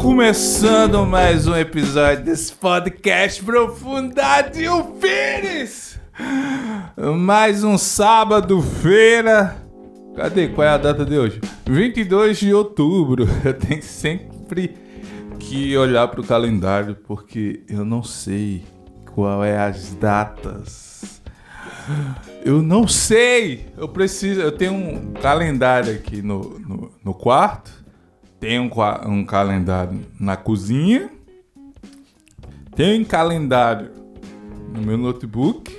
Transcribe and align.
começando 0.00 1.04
mais 1.04 1.46
um 1.46 1.54
episódio 1.54 2.24
desse 2.24 2.54
podcast 2.54 3.44
Profundade 3.44 4.66
o 4.66 4.82
Pires. 4.92 6.00
Mais 7.18 7.62
um 7.62 7.76
sábado, 7.76 8.62
feira. 8.62 9.58
Cadê? 10.16 10.48
Qual 10.48 10.66
é 10.66 10.70
a 10.70 10.78
data 10.78 11.04
de 11.04 11.18
hoje? 11.18 11.42
22 11.66 12.38
de 12.38 12.54
outubro. 12.54 13.28
Eu 13.44 13.52
tenho 13.52 13.82
sempre 13.82 14.74
que 15.38 15.76
olhar 15.76 16.08
para 16.08 16.22
o 16.22 16.26
calendário 16.26 16.96
porque 17.06 17.62
eu 17.68 17.84
não 17.84 18.02
sei 18.02 18.64
qual 19.14 19.44
é 19.44 19.58
as 19.58 19.92
datas. 19.94 21.20
Eu 22.42 22.62
não 22.62 22.88
sei. 22.88 23.66
Eu 23.76 23.88
preciso. 23.88 24.40
Eu 24.40 24.52
tenho 24.52 24.72
um 24.72 25.12
calendário 25.12 25.94
aqui 25.94 26.22
no, 26.22 26.58
no, 26.58 26.90
no 27.04 27.14
quarto 27.14 27.79
tem 28.40 28.58
um, 28.58 29.24
calendário 29.24 30.00
na 30.18 30.34
cozinha. 30.34 31.10
Tem 32.74 33.02
um 33.02 33.04
calendário 33.04 33.90
no 34.72 34.80
meu 34.80 34.96
notebook. 34.96 35.70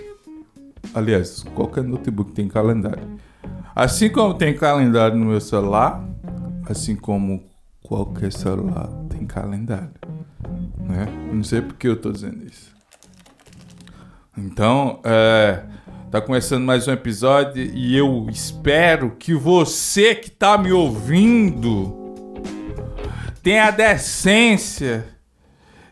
Aliás, 0.93 1.43
qualquer 1.55 1.83
notebook 1.83 2.33
tem 2.33 2.47
calendário. 2.47 3.17
Assim 3.75 4.09
como 4.09 4.35
tem 4.35 4.55
calendário 4.55 5.17
no 5.17 5.25
meu 5.25 5.41
celular, 5.41 6.07
assim 6.69 6.95
como 6.95 7.43
qualquer 7.81 8.31
celular 8.31 8.89
tem 9.09 9.25
calendário. 9.25 9.89
Né? 10.77 11.07
Não 11.33 11.43
sei 11.43 11.61
porque 11.61 11.87
eu 11.87 11.93
estou 11.93 12.11
dizendo 12.11 12.45
isso. 12.45 12.69
Então, 14.37 14.99
é, 15.03 15.63
tá 16.11 16.21
começando 16.21 16.63
mais 16.63 16.87
um 16.87 16.91
episódio 16.91 17.63
e 17.63 17.97
eu 17.97 18.27
espero 18.29 19.15
que 19.17 19.33
você 19.33 20.13
que 20.13 20.27
está 20.27 20.57
me 20.57 20.71
ouvindo 20.71 22.00
tenha 23.41 23.65
a 23.65 23.71
decência 23.71 25.05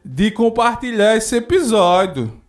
de 0.03 0.31
compartilhar 0.31 1.15
esse 1.15 1.35
episódio. 1.35 2.39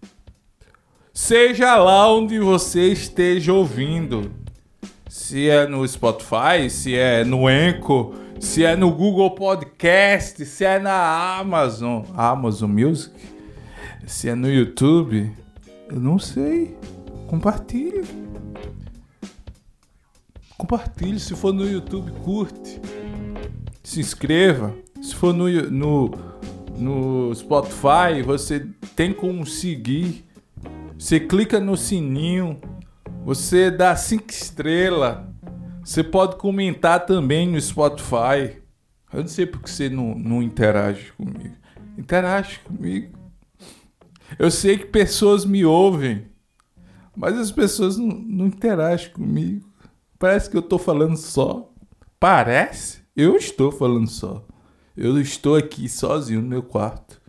Seja 1.13 1.77
lá 1.77 2.13
onde 2.13 2.39
você 2.39 2.93
esteja 2.93 3.53
ouvindo. 3.53 4.33
Se 5.09 5.49
é 5.49 5.67
no 5.67 5.87
Spotify, 5.87 6.71
se 6.71 6.95
é 6.95 7.25
no 7.25 7.47
Anchor, 7.47 8.15
se 8.39 8.65
é 8.65 8.77
no 8.77 8.91
Google 8.93 9.31
Podcast, 9.33 10.45
se 10.47 10.65
é 10.65 10.79
na 10.79 11.39
Amazon, 11.39 12.05
Amazon 12.15 12.71
Music, 12.71 13.15
se 14.07 14.29
é 14.29 14.35
no 14.35 14.49
YouTube, 14.49 15.33
eu 15.89 15.99
não 16.01 16.19
sei. 16.19 16.77
Compartilhe. 17.27 18.03
Compartilhe, 20.57 21.19
se 21.19 21.35
for 21.35 21.53
no 21.53 21.69
YouTube, 21.69 22.11
curte. 22.23 22.81
Se 23.83 24.01
inscreva. 24.01 24.75
Se 25.01 25.15
for 25.15 25.33
no, 25.33 25.49
no, 25.71 26.11
no 26.77 27.35
Spotify, 27.35 28.23
você 28.25 28.67
tem 28.95 29.13
como 29.13 29.47
seguir. 29.47 30.25
Você 30.99 31.19
clica 31.19 31.59
no 31.59 31.77
sininho, 31.77 32.61
você 33.25 33.71
dá 33.71 33.97
cinco 33.97 34.31
estrelas. 34.31 35.25
Você 35.83 36.05
pode 36.05 36.37
comentar 36.37 37.07
também 37.07 37.49
no 37.49 37.61
Spotify. 37.61 38.61
Eu 39.13 39.21
não 39.21 39.29
sei 39.29 39.47
porque 39.47 39.71
você 39.71 39.89
não, 39.89 40.15
não 40.15 40.43
interage 40.43 41.13
comigo. 41.13 41.57
Interage 41.97 42.61
comigo. 42.61 43.19
Eu 44.39 44.51
sei 44.51 44.79
que 44.79 44.87
pessoas 44.87 45.45
me 45.45 45.65
ouvem, 45.65 46.27
mas 47.17 47.37
as 47.37 47.51
pessoas 47.51 47.97
não, 47.97 48.07
não 48.07 48.47
interagem 48.47 49.11
comigo. 49.11 49.69
Parece 50.19 50.49
que 50.49 50.57
eu 50.57 50.61
estou 50.61 50.79
falando 50.79 51.17
só. 51.17 51.73
Parece? 52.21 53.01
Eu 53.17 53.37
estou 53.37 53.73
falando 53.73 54.09
só. 54.09 54.47
Eu 55.03 55.19
estou 55.19 55.57
aqui 55.57 55.89
sozinho 55.89 56.43
no 56.43 56.49
meu 56.49 56.63
quarto, 56.63 57.23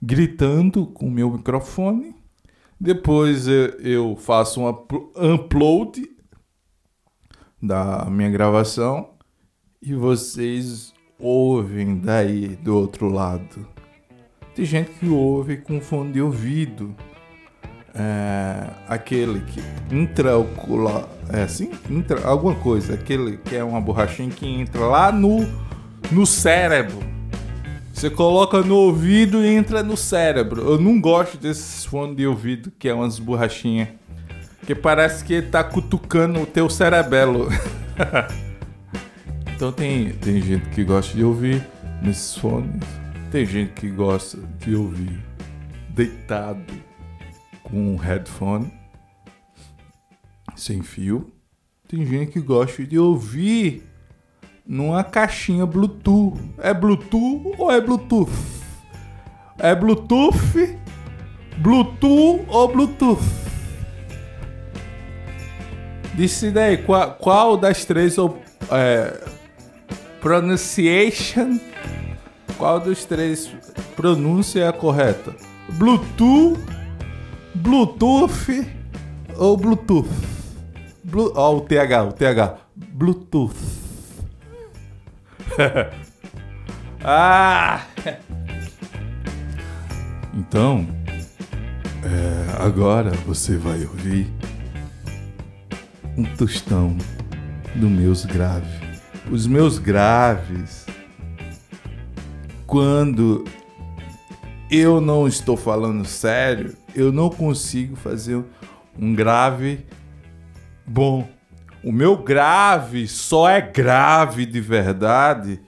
gritando 0.00 0.86
com 0.86 1.06
o 1.06 1.10
meu 1.10 1.30
microfone. 1.30 2.16
Depois 2.80 3.46
eu 3.46 4.16
faço 4.16 4.62
um 4.62 4.68
upload 5.34 6.02
da 7.62 8.06
minha 8.06 8.30
gravação 8.30 9.10
e 9.82 9.92
vocês 9.92 10.94
ouvem 11.18 11.98
daí 11.98 12.56
do 12.56 12.74
outro 12.74 13.10
lado. 13.10 13.68
Tem 14.54 14.64
gente 14.64 14.92
que 14.92 15.10
ouve 15.10 15.58
com 15.58 15.78
fone 15.78 16.14
de 16.14 16.22
ouvido. 16.22 16.96
É, 17.94 18.70
aquele 18.88 19.40
que 19.40 19.60
intraocular. 19.94 21.06
É 21.30 21.42
assim? 21.42 21.70
Intra, 21.90 22.26
alguma 22.26 22.54
coisa. 22.54 22.94
Aquele 22.94 23.36
que 23.36 23.56
é 23.56 23.62
uma 23.62 23.78
borrachinha 23.78 24.30
que 24.30 24.46
entra 24.46 24.86
lá 24.86 25.12
no 25.12 25.40
no 26.12 26.26
cérebro. 26.26 27.00
Você 27.92 28.10
coloca 28.10 28.60
no 28.62 28.76
ouvido 28.76 29.44
e 29.44 29.48
entra 29.48 29.82
no 29.82 29.96
cérebro. 29.96 30.62
Eu 30.62 30.80
não 30.80 31.00
gosto 31.00 31.38
desses 31.38 31.84
fones 31.84 32.16
de 32.16 32.26
ouvido 32.26 32.72
que 32.78 32.88
é 32.88 32.94
umas 32.94 33.18
borrachinhas. 33.18 33.88
Que 34.66 34.74
parece 34.74 35.24
que 35.24 35.42
tá 35.42 35.64
cutucando 35.64 36.40
o 36.40 36.46
teu 36.46 36.68
cerebelo. 36.68 37.48
então 39.54 39.72
tem, 39.72 40.10
tem 40.12 40.40
gente 40.40 40.68
que 40.70 40.84
gosta 40.84 41.16
de 41.16 41.24
ouvir 41.24 41.66
nesses 42.02 42.36
fones. 42.36 42.82
Tem 43.30 43.46
gente 43.46 43.72
que 43.72 43.88
gosta 43.88 44.38
de 44.58 44.74
ouvir 44.74 45.18
deitado 45.90 46.72
com 47.62 47.94
um 47.94 47.96
headphone 47.96 48.72
sem 50.54 50.82
fio. 50.82 51.32
Tem 51.88 52.04
gente 52.06 52.32
que 52.32 52.40
gosta 52.40 52.84
de 52.84 52.98
ouvir 52.98 53.91
numa 54.66 55.04
caixinha 55.04 55.66
Bluetooth. 55.66 56.38
É 56.58 56.72
Bluetooth 56.72 57.54
ou 57.58 57.70
é 57.70 57.80
Bluetooth? 57.80 58.32
É 59.58 59.74
Bluetooth, 59.74 60.78
Bluetooth 61.58 62.44
ou 62.48 62.68
Bluetooth? 62.68 63.22
Decida 66.14 66.64
aí, 66.64 66.78
qual, 66.78 67.12
qual 67.14 67.56
das 67.56 67.84
três 67.84 68.16
é, 68.70 69.20
pronunciation, 70.20 71.58
qual 72.58 72.80
dos 72.80 73.04
três 73.04 73.50
pronúncia 73.96 74.60
é 74.60 74.68
a 74.68 74.72
correta? 74.72 75.34
Bluetooth, 75.70 76.60
Bluetooth 77.54 78.66
ou 79.36 79.56
Bluetooth? 79.56 80.08
Blu, 81.04 81.32
ó, 81.34 81.56
o 81.56 81.60
TH, 81.60 82.04
o 82.04 82.12
TH. 82.12 82.58
Bluetooth. 82.74 83.81
ah! 87.04 87.84
Então, 90.34 90.86
é, 92.02 92.62
agora 92.62 93.10
você 93.26 93.56
vai 93.56 93.84
ouvir 93.84 94.32
um 96.16 96.24
tostão 96.36 96.96
do 97.74 97.88
meus 97.88 98.24
graves. 98.24 98.80
Os 99.30 99.46
meus 99.46 99.78
graves, 99.78 100.86
quando 102.66 103.44
eu 104.70 105.00
não 105.00 105.28
estou 105.28 105.56
falando 105.56 106.04
sério, 106.06 106.74
eu 106.94 107.12
não 107.12 107.28
consigo 107.28 107.94
fazer 107.96 108.42
um 108.98 109.14
grave 109.14 109.84
bom. 110.86 111.28
O 111.84 111.90
meu 111.90 112.16
grave 112.16 113.08
só 113.08 113.48
é 113.48 113.60
grave 113.60 114.46
de 114.46 114.60
verdade 114.60 115.60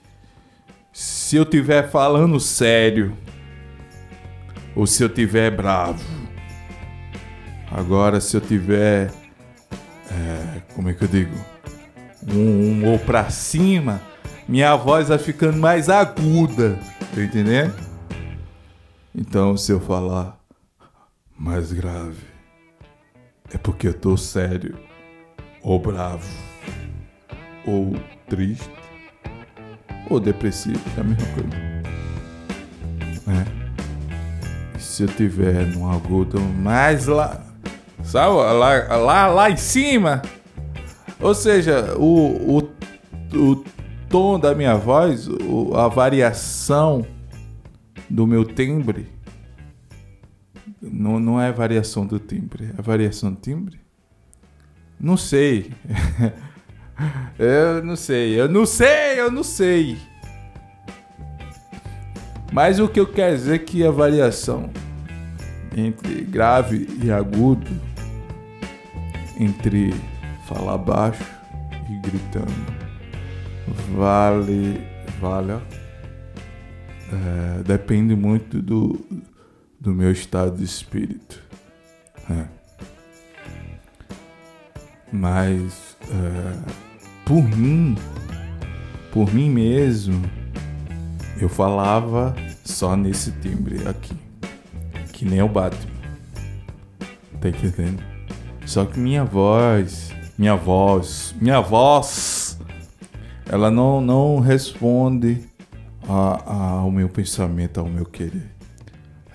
se 0.93 1.35
eu 1.35 1.43
estiver 1.43 1.89
falando 1.89 2.39
sério 2.39 3.17
ou 4.73 4.87
se 4.87 5.03
eu 5.03 5.07
estiver 5.07 5.51
bravo. 5.51 6.01
Agora, 7.69 8.21
se 8.21 8.37
eu 8.37 8.39
tiver, 8.39 9.11
é, 10.09 10.61
como 10.73 10.89
é 10.89 10.93
que 10.93 11.03
eu 11.03 11.07
digo, 11.09 11.35
um, 12.25 12.83
um 12.83 12.91
ou 12.91 12.97
para 12.97 13.29
cima, 13.29 14.01
minha 14.47 14.73
voz 14.77 15.09
vai 15.09 15.17
ficando 15.17 15.57
mais 15.57 15.89
aguda, 15.89 16.79
tá 17.13 17.21
entendendo? 17.21 17.75
Então, 19.13 19.57
se 19.57 19.69
eu 19.69 19.81
falar 19.81 20.39
mais 21.37 21.73
grave, 21.73 22.23
é 23.53 23.57
porque 23.57 23.89
eu 23.89 23.93
tô 23.93 24.15
sério 24.15 24.94
ou 25.65 25.79
bravo, 25.79 26.29
ou 27.65 27.95
triste, 28.29 28.69
ou 30.11 30.19
depressivo, 30.19 30.79
é 30.95 31.01
a 31.01 31.03
mesma 31.03 31.27
coisa. 31.33 31.49
É. 33.27 34.79
Se 34.79 35.03
eu 35.03 35.07
tiver 35.07 35.65
num 35.65 35.91
agudo 35.91 36.39
mais 36.39 37.07
lá, 37.07 37.43
sabe, 38.03 38.35
lá, 38.35 38.95
lá, 38.95 39.27
lá 39.27 39.49
em 39.49 39.57
cima, 39.57 40.21
ou 41.19 41.33
seja, 41.33 41.95
o, 41.97 42.59
o, 42.59 42.69
o 43.35 43.65
tom 44.07 44.39
da 44.39 44.53
minha 44.53 44.75
voz, 44.75 45.27
o, 45.27 45.75
a 45.75 45.87
variação 45.87 47.03
do 48.07 48.27
meu 48.27 48.45
timbre, 48.45 49.07
não, 50.79 51.19
não 51.19 51.41
é 51.41 51.51
variação 51.51 52.05
do 52.05 52.19
timbre, 52.19 52.69
é 52.77 52.81
variação 52.83 53.33
do 53.33 53.41
timbre 53.41 53.84
não 55.05 55.15
sei. 55.15 55.71
eu 57.37 57.83
não 57.83 57.95
sei, 57.95 58.41
eu 58.41 58.49
não 58.49 58.65
sei, 58.65 59.19
eu 59.19 59.29
não 59.29 59.43
sei. 59.43 59.99
Mas 62.51 62.79
o 62.79 62.87
que 62.87 62.99
eu 62.99 63.05
quero 63.05 63.35
dizer 63.35 63.55
é 63.55 63.59
que 63.59 63.85
a 63.85 63.91
variação 63.91 64.71
entre 65.77 66.21
grave 66.21 66.87
e 67.03 67.11
agudo, 67.11 67.69
entre 69.39 69.93
falar 70.47 70.79
baixo 70.79 71.23
e 71.87 71.99
gritando, 71.99 72.65
vale, 73.95 74.81
vale, 75.21 75.51
é, 77.11 77.61
depende 77.63 78.15
muito 78.15 78.59
do, 78.59 79.05
do 79.79 79.93
meu 79.93 80.11
estado 80.11 80.57
de 80.57 80.63
espírito. 80.63 81.43
É. 82.27 82.54
Mas 85.11 85.97
é, 86.03 86.71
por 87.25 87.43
mim, 87.43 87.95
por 89.11 89.33
mim 89.33 89.49
mesmo, 89.49 90.21
eu 91.39 91.49
falava 91.49 92.35
só 92.63 92.95
nesse 92.95 93.31
timbre 93.31 93.87
aqui. 93.87 94.15
Que 95.11 95.25
nem 95.25 95.41
o 95.41 95.47
Batman. 95.47 95.95
Tá 97.39 97.49
entendendo? 97.49 98.03
Só 98.65 98.85
que 98.85 98.99
minha 98.99 99.23
voz, 99.23 100.11
minha 100.37 100.55
voz, 100.55 101.35
minha 101.39 101.61
voz, 101.61 102.57
ela 103.45 103.69
não, 103.69 104.01
não 104.01 104.39
responde 104.39 105.47
a, 106.07 106.51
a, 106.51 106.69
ao 106.79 106.91
meu 106.91 107.07
pensamento, 107.07 107.79
ao 107.79 107.87
meu 107.87 108.05
querer. 108.05 108.51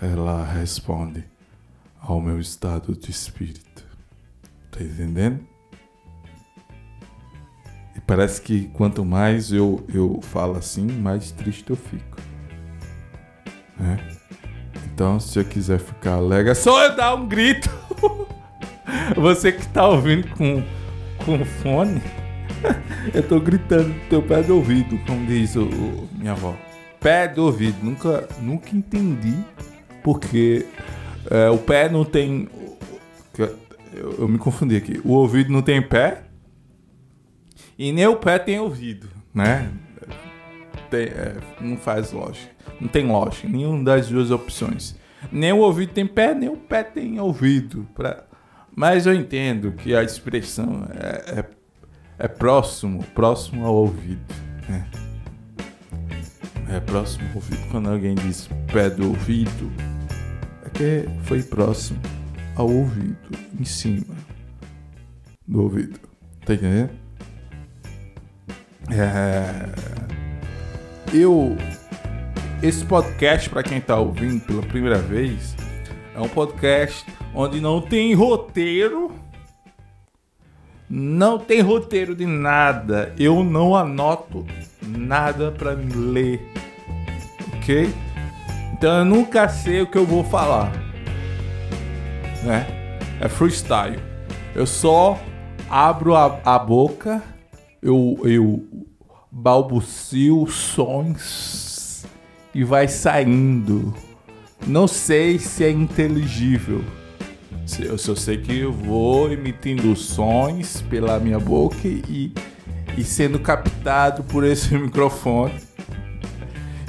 Ela 0.03 0.45
responde 0.45 1.25
ao 2.01 2.21
meu 2.21 2.41
estado 2.41 2.95
de 2.95 3.11
espírito. 3.11 3.85
Tá 4.71 4.83
entendendo? 4.83 5.50
E 7.95 8.01
parece 8.01 8.41
que 8.41 8.69
quanto 8.69 9.05
mais 9.05 9.53
eu, 9.53 9.85
eu 9.93 10.21
falo 10.23 10.57
assim, 10.57 10.87
mais 10.87 11.31
triste 11.33 11.71
eu 11.71 11.77
fico. 11.77 12.19
É. 13.81 14.21
Então, 14.93 15.19
se 15.19 15.39
eu 15.39 15.45
quiser 15.45 15.79
ficar 15.79 16.15
alegre, 16.15 16.53
é 16.53 16.55
só 16.55 16.85
eu 16.85 16.95
dar 16.95 17.15
um 17.15 17.27
grito. 17.27 17.71
Você 19.17 19.53
que 19.53 19.67
tá 19.69 19.87
ouvindo 19.87 20.29
com, 20.37 20.63
com 21.25 21.45
fone, 21.45 22.03
eu 23.15 23.23
tô 23.23 23.41
gritando 23.41 23.89
no 23.89 24.01
teu 24.09 24.23
pé 24.23 24.43
do 24.43 24.57
ouvido, 24.57 24.99
como 25.07 25.27
diz 25.27 25.57
o, 25.57 25.63
o, 25.63 26.09
minha 26.13 26.33
avó. 26.33 26.55
Pé 27.01 27.27
do 27.29 27.45
ouvido. 27.45 27.79
Nunca, 27.83 28.29
nunca 28.41 28.77
entendi 28.77 29.37
porque 30.03 30.67
é, 31.31 31.49
o 31.49 31.59
pé 31.59 31.89
não 31.89 32.05
tem. 32.05 32.49
Eu, 33.95 34.17
eu 34.19 34.29
me 34.29 34.39
confundi 34.39 34.77
aqui. 34.77 35.01
O 35.05 35.13
ouvido 35.13 35.51
não 35.51 35.63
tem 35.63 35.81
pé 35.81 36.25
e 37.81 37.93
nem 37.93 38.07
o 38.07 38.15
pé 38.15 38.39
tem 38.39 38.61
ouvido, 38.61 39.09
né? 39.33 39.73
Tem, 40.91 41.05
é, 41.05 41.37
não 41.63 41.79
faz 41.79 42.13
lógica. 42.13 42.51
Não 42.79 42.89
tem 42.89 43.07
lógica. 43.07 43.49
Nenhuma 43.49 43.83
das 43.83 44.07
duas 44.07 44.31
opções. 44.31 44.95
Nem 45.33 45.51
o 45.55 45.61
ouvido 45.61 45.95
tem 45.95 46.07
pé, 46.07 46.35
nem 46.35 46.51
o 46.51 46.59
pé 46.59 46.83
tem 46.83 47.19
ouvido. 47.19 47.89
Pra... 47.95 48.25
Mas 48.77 49.07
eu 49.07 49.15
entendo 49.15 49.73
que 49.73 49.95
a 49.95 50.03
expressão 50.03 50.87
é, 50.95 51.41
é, 51.41 51.45
é 52.19 52.29
próximo, 52.29 53.03
próximo 53.15 53.65
ao 53.65 53.75
ouvido. 53.75 54.35
Né? 54.69 54.87
É 56.69 56.81
próximo 56.81 57.27
ao 57.31 57.37
ouvido. 57.37 57.67
Quando 57.71 57.89
alguém 57.89 58.15
diz 58.15 58.47
pé 58.71 58.91
do 58.91 59.09
ouvido, 59.09 59.73
é 60.67 60.69
que 60.69 61.09
foi 61.25 61.43
próximo 61.43 61.99
ao 62.57 62.71
ouvido, 62.71 63.31
em 63.59 63.65
cima 63.65 64.15
do 65.49 65.63
ouvido. 65.63 65.99
Tá 66.45 66.53
entendendo? 66.53 67.00
É... 68.93 69.69
Eu. 71.13 71.57
Esse 72.63 72.85
podcast, 72.85 73.49
para 73.49 73.63
quem 73.63 73.81
tá 73.81 73.97
ouvindo 73.97 74.45
pela 74.45 74.63
primeira 74.63 74.99
vez, 74.99 75.57
é 76.15 76.21
um 76.21 76.29
podcast 76.29 77.07
onde 77.35 77.61
não 77.61 77.81
tem 77.81 78.13
roteiro. 78.13 79.13
Não 80.89 81.39
tem 81.39 81.61
roteiro 81.61 82.15
de 82.15 82.27
nada. 82.27 83.15
Eu 83.19 83.43
não 83.45 83.75
anoto 83.77 84.45
nada 84.83 85.53
para 85.53 85.71
ler. 85.73 86.41
Ok? 87.55 87.89
Então 88.73 88.99
eu 88.99 89.05
nunca 89.05 89.49
sei 89.49 89.83
o 89.83 89.87
que 89.87 89.97
eu 89.97 90.05
vou 90.05 90.25
falar. 90.25 90.73
Né? 92.43 92.67
É 93.21 93.29
freestyle. 93.29 93.99
Eu 94.55 94.67
só 94.67 95.19
abro 95.71 96.15
a, 96.17 96.41
a 96.45 96.59
boca 96.59 97.23
eu, 97.83 98.19
eu 98.25 98.63
balbucio 99.31 100.47
sons 100.47 102.05
e 102.55 102.65
vai 102.65 102.89
saindo. 102.89 103.95
Não 104.67 104.89
sei 104.89 105.39
se 105.39 105.65
é 105.65 105.71
inteligível. 105.71 106.85
Eu 107.79 107.97
só 107.97 108.17
sei 108.17 108.39
que 108.39 108.59
eu 108.59 108.73
vou 108.73 109.33
emitindo 109.33 109.95
sons 109.95 110.83
pela 110.91 111.21
minha 111.21 111.39
boca 111.39 111.87
e, 111.87 112.33
e 112.97 113.05
sendo 113.05 113.39
captado 113.39 114.25
por 114.25 114.45
esse 114.45 114.75
microfone 114.77 115.55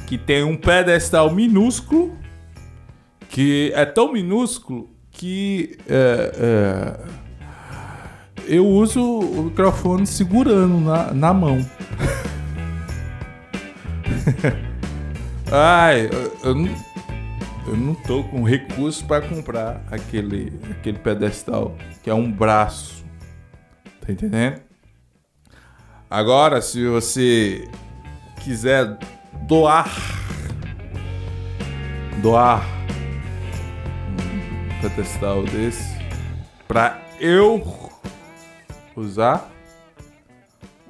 que 0.08 0.18
tem 0.18 0.44
um 0.44 0.58
pedestal 0.58 1.32
minúsculo 1.34 2.18
que 3.30 3.72
é 3.76 3.86
tão 3.86 4.12
minúsculo 4.12 4.90
que 5.10 5.78
é, 5.88 6.32
é, 6.36 7.00
eu 8.48 8.68
uso 8.68 9.02
o 9.02 9.44
microfone 9.44 10.06
segurando 10.06 10.80
na, 10.82 11.14
na 11.14 11.34
mão. 11.34 11.66
Ai, 15.52 16.08
eu, 16.08 16.38
eu, 16.44 16.56
não, 16.56 16.76
eu 17.68 17.78
não 17.78 17.96
tô 17.96 18.24
com 18.24 18.44
recurso 18.44 19.06
para 19.06 19.28
comprar 19.28 19.84
aquele, 19.92 20.54
aquele 20.72 21.00
pedestal 21.00 21.76
que 22.04 22.10
é 22.10 22.14
um 22.14 22.32
braço. 22.32 23.04
Tá 24.00 24.12
entendendo? 24.12 24.62
Agora, 26.10 26.62
se 26.62 26.86
você 26.88 27.70
quiser 28.44 28.98
doar, 29.48 29.90
doar 32.22 32.64
um 34.10 34.82
pedestal 34.82 35.44
desse 35.44 35.98
para 36.68 37.02
eu 37.20 37.64
usar. 38.96 39.50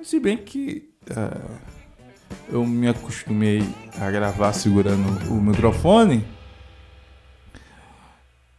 Se 0.02 0.20
bem 0.20 0.38
que 0.38 0.90
uh, 1.12 1.72
eu 2.52 2.66
me 2.66 2.88
acostumei 2.88 3.62
a 4.00 4.12
gravar 4.12 4.54
segurando 4.54 5.08
o 5.32 5.42
microfone. 5.42 6.26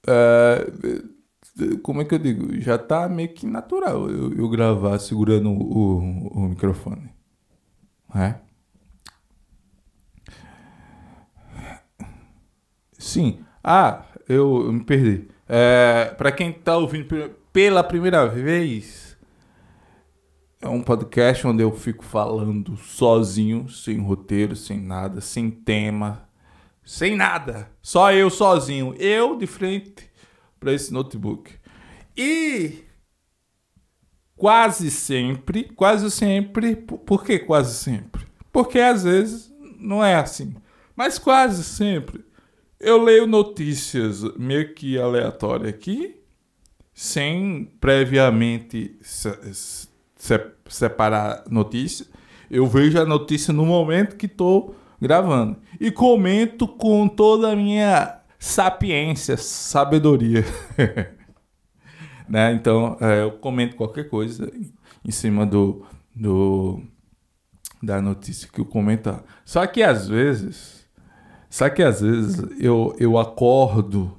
Uh, 0.08 1.78
como 1.82 2.00
é 2.00 2.04
que 2.04 2.14
eu 2.14 2.18
digo? 2.18 2.58
Já 2.60 2.78
tá 2.78 3.08
meio 3.08 3.32
que 3.34 3.46
natural 3.46 4.08
eu, 4.10 4.32
eu 4.32 4.48
gravar 4.48 4.98
segurando 4.98 5.50
o, 5.50 5.98
o, 5.98 6.44
o 6.44 6.48
microfone. 6.48 7.10
É? 8.14 8.34
Sim. 12.98 13.44
Ah, 13.62 14.04
eu, 14.28 14.64
eu 14.66 14.72
me 14.72 14.84
perdi. 14.84 15.28
É, 15.48 16.14
para 16.16 16.32
quem 16.32 16.52
tá 16.52 16.76
ouvindo 16.76 17.30
pela 17.52 17.84
primeira 17.84 18.26
vez, 18.26 19.01
é 20.62 20.68
um 20.68 20.80
podcast 20.80 21.44
onde 21.44 21.62
eu 21.62 21.72
fico 21.72 22.04
falando 22.04 22.76
sozinho, 22.76 23.68
sem 23.68 23.98
roteiro, 23.98 24.54
sem 24.54 24.80
nada, 24.80 25.20
sem 25.20 25.50
tema, 25.50 26.28
sem 26.84 27.16
nada. 27.16 27.68
Só 27.82 28.12
eu 28.12 28.30
sozinho. 28.30 28.94
Eu 28.96 29.36
de 29.36 29.46
frente 29.46 30.08
para 30.60 30.72
esse 30.72 30.92
notebook. 30.92 31.52
E 32.16 32.84
quase 34.36 34.88
sempre, 34.90 35.64
quase 35.64 36.08
sempre, 36.12 36.76
por 36.76 37.24
que 37.24 37.40
quase 37.40 37.74
sempre? 37.74 38.24
Porque 38.52 38.78
às 38.78 39.02
vezes 39.02 39.52
não 39.78 40.04
é 40.04 40.14
assim. 40.14 40.54
Mas 40.94 41.18
quase 41.18 41.64
sempre 41.64 42.24
eu 42.78 43.02
leio 43.02 43.26
notícias 43.26 44.22
meio 44.36 44.74
que 44.74 44.98
aleatórias 44.98 45.72
aqui, 45.74 46.20
sem 46.92 47.64
previamente 47.80 48.96
separar 50.68 51.44
notícia, 51.50 52.06
eu 52.48 52.66
vejo 52.66 53.00
a 53.00 53.04
notícia 53.04 53.52
no 53.52 53.66
momento 53.66 54.16
que 54.16 54.26
estou 54.26 54.76
gravando 55.00 55.56
e 55.80 55.90
comento 55.90 56.68
com 56.68 57.08
toda 57.08 57.50
a 57.50 57.56
minha 57.56 58.20
sapiência, 58.38 59.36
sabedoria. 59.36 60.44
né? 62.28 62.52
Então, 62.52 62.96
é, 63.00 63.22
eu 63.22 63.32
comento 63.32 63.74
qualquer 63.74 64.08
coisa 64.08 64.52
em 65.04 65.10
cima 65.10 65.44
do, 65.44 65.84
do 66.14 66.80
da 67.82 68.00
notícia 68.00 68.48
que 68.48 68.60
eu 68.60 68.64
comentar. 68.64 69.24
Só 69.44 69.66
que 69.66 69.82
às 69.82 70.06
vezes, 70.06 70.86
só 71.50 71.68
que 71.68 71.82
às 71.82 72.00
vezes 72.00 72.40
eu, 72.60 72.94
eu 72.96 73.18
acordo 73.18 74.16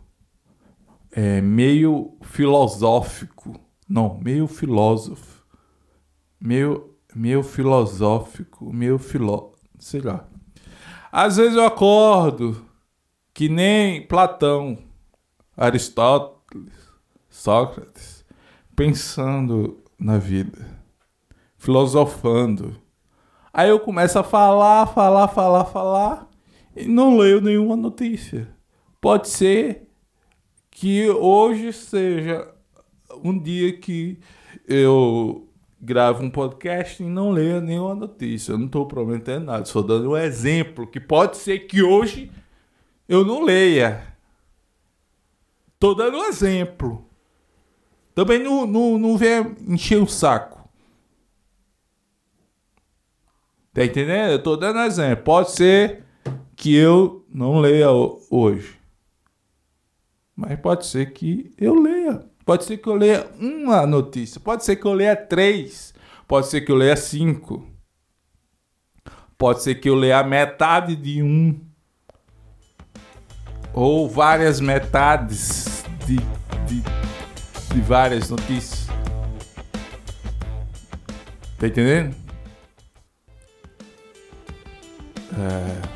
é, 1.14 1.40
meio 1.40 2.18
filosófico, 2.24 3.58
não, 3.88 4.20
meio 4.22 4.48
filósofo 4.48 5.43
meio, 6.44 6.94
meio 7.16 7.42
filosófico, 7.42 8.72
meio 8.74 9.00
filó, 9.00 9.54
sei 9.80 10.02
lá. 10.02 10.28
Às 11.10 11.38
vezes 11.38 11.56
eu 11.56 11.66
acordo 11.66 12.66
que 13.34 13.48
nem 13.48 14.06
Platão, 14.06 14.78
Aristóteles, 15.56 16.74
Sócrates, 17.30 18.26
pensando 18.76 19.82
na 19.98 20.18
vida, 20.18 20.68
filosofando. 21.58 22.76
Aí 23.54 23.70
eu 23.70 23.80
começo 23.80 24.20
a 24.20 24.24
falar, 24.24 24.88
falar, 24.88 25.30
falar, 25.30 25.66
falar 25.66 26.30
e 26.76 26.88
não 26.88 27.18
leio 27.18 27.40
nenhuma 27.40 27.76
notícia. 27.76 28.50
Pode 29.00 29.30
ser 29.30 29.88
que 30.70 31.10
hoje 31.10 31.72
seja 31.72 32.52
um 33.24 33.38
dia 33.38 33.78
que 33.78 34.20
eu 34.68 35.53
gravo 35.84 36.24
um 36.24 36.30
podcast 36.30 37.04
e 37.04 37.06
não 37.06 37.32
leia 37.32 37.60
nenhuma 37.60 37.94
notícia. 37.94 38.54
Eu 38.54 38.58
não 38.58 38.68
estou 38.68 38.88
prometendo 38.88 39.46
nada, 39.46 39.64
estou 39.64 39.84
dando 39.84 40.12
um 40.12 40.18
exemplo 40.18 40.88
que 40.88 41.00
pode 41.00 41.38
ser 41.38 41.60
que 41.60 41.84
hoje 41.84 42.32
eu 43.08 43.26
não 43.26 43.44
leia. 43.44 44.08
Estou 45.74 45.94
dando 45.94 46.18
um 46.18 46.26
exemplo. 46.26 47.06
Também 48.16 48.42
não, 48.42 48.66
não, 48.66 48.98
não 48.98 49.18
venha 49.18 49.56
encher 49.68 50.02
o 50.02 50.08
saco. 50.08 50.70
Tá 53.74 53.84
entendendo? 53.84 54.32
Eu 54.32 54.38
estou 54.38 54.56
dando 54.56 54.80
exemplo. 54.80 55.24
Pode 55.26 55.52
ser 55.52 56.06
que 56.56 56.74
eu 56.74 57.26
não 57.28 57.60
leia 57.60 57.90
hoje. 58.30 58.80
Mas 60.36 60.60
pode 60.60 60.86
ser 60.86 61.12
que 61.12 61.54
eu 61.58 61.76
leia. 61.76 62.24
Pode 62.46 62.66
ser 62.66 62.78
que 62.78 62.88
eu 62.88 62.96
leia 62.96 63.28
uma 63.40 63.88
notícia. 63.88 64.40
Pode 64.40 64.66
ser 64.66 64.76
que 64.76 64.86
eu 64.86 64.94
leia 64.94 65.16
três. 65.16 65.94
Pode 66.28 66.48
ser 66.48 66.62
que 66.62 66.72
eu 66.72 66.76
leia 66.76 66.96
cinco. 66.96 67.66
Pode 69.38 69.62
ser 69.62 69.76
que 69.76 69.90
eu 69.90 69.96
leia 69.96 70.24
metade 70.24 70.96
de 70.96 71.24
um. 71.24 71.60
Ou 73.74 74.10
várias 74.10 74.60
metades 74.60 75.86
de, 76.06 76.18
de, 76.68 76.84
de 77.74 77.82
várias 77.82 78.30
notícias. 78.30 78.88
Tá 81.58 81.68
entendendo? 81.68 82.16
É... 85.38 85.94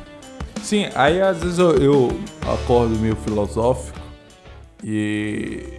Sim, 0.62 0.88
aí 0.94 1.20
às 1.20 1.42
vezes 1.42 1.58
eu, 1.58 1.76
eu 1.76 2.08
acordo 2.52 2.98
meio 2.98 3.16
filosófico 3.16 3.98
e 4.82 5.78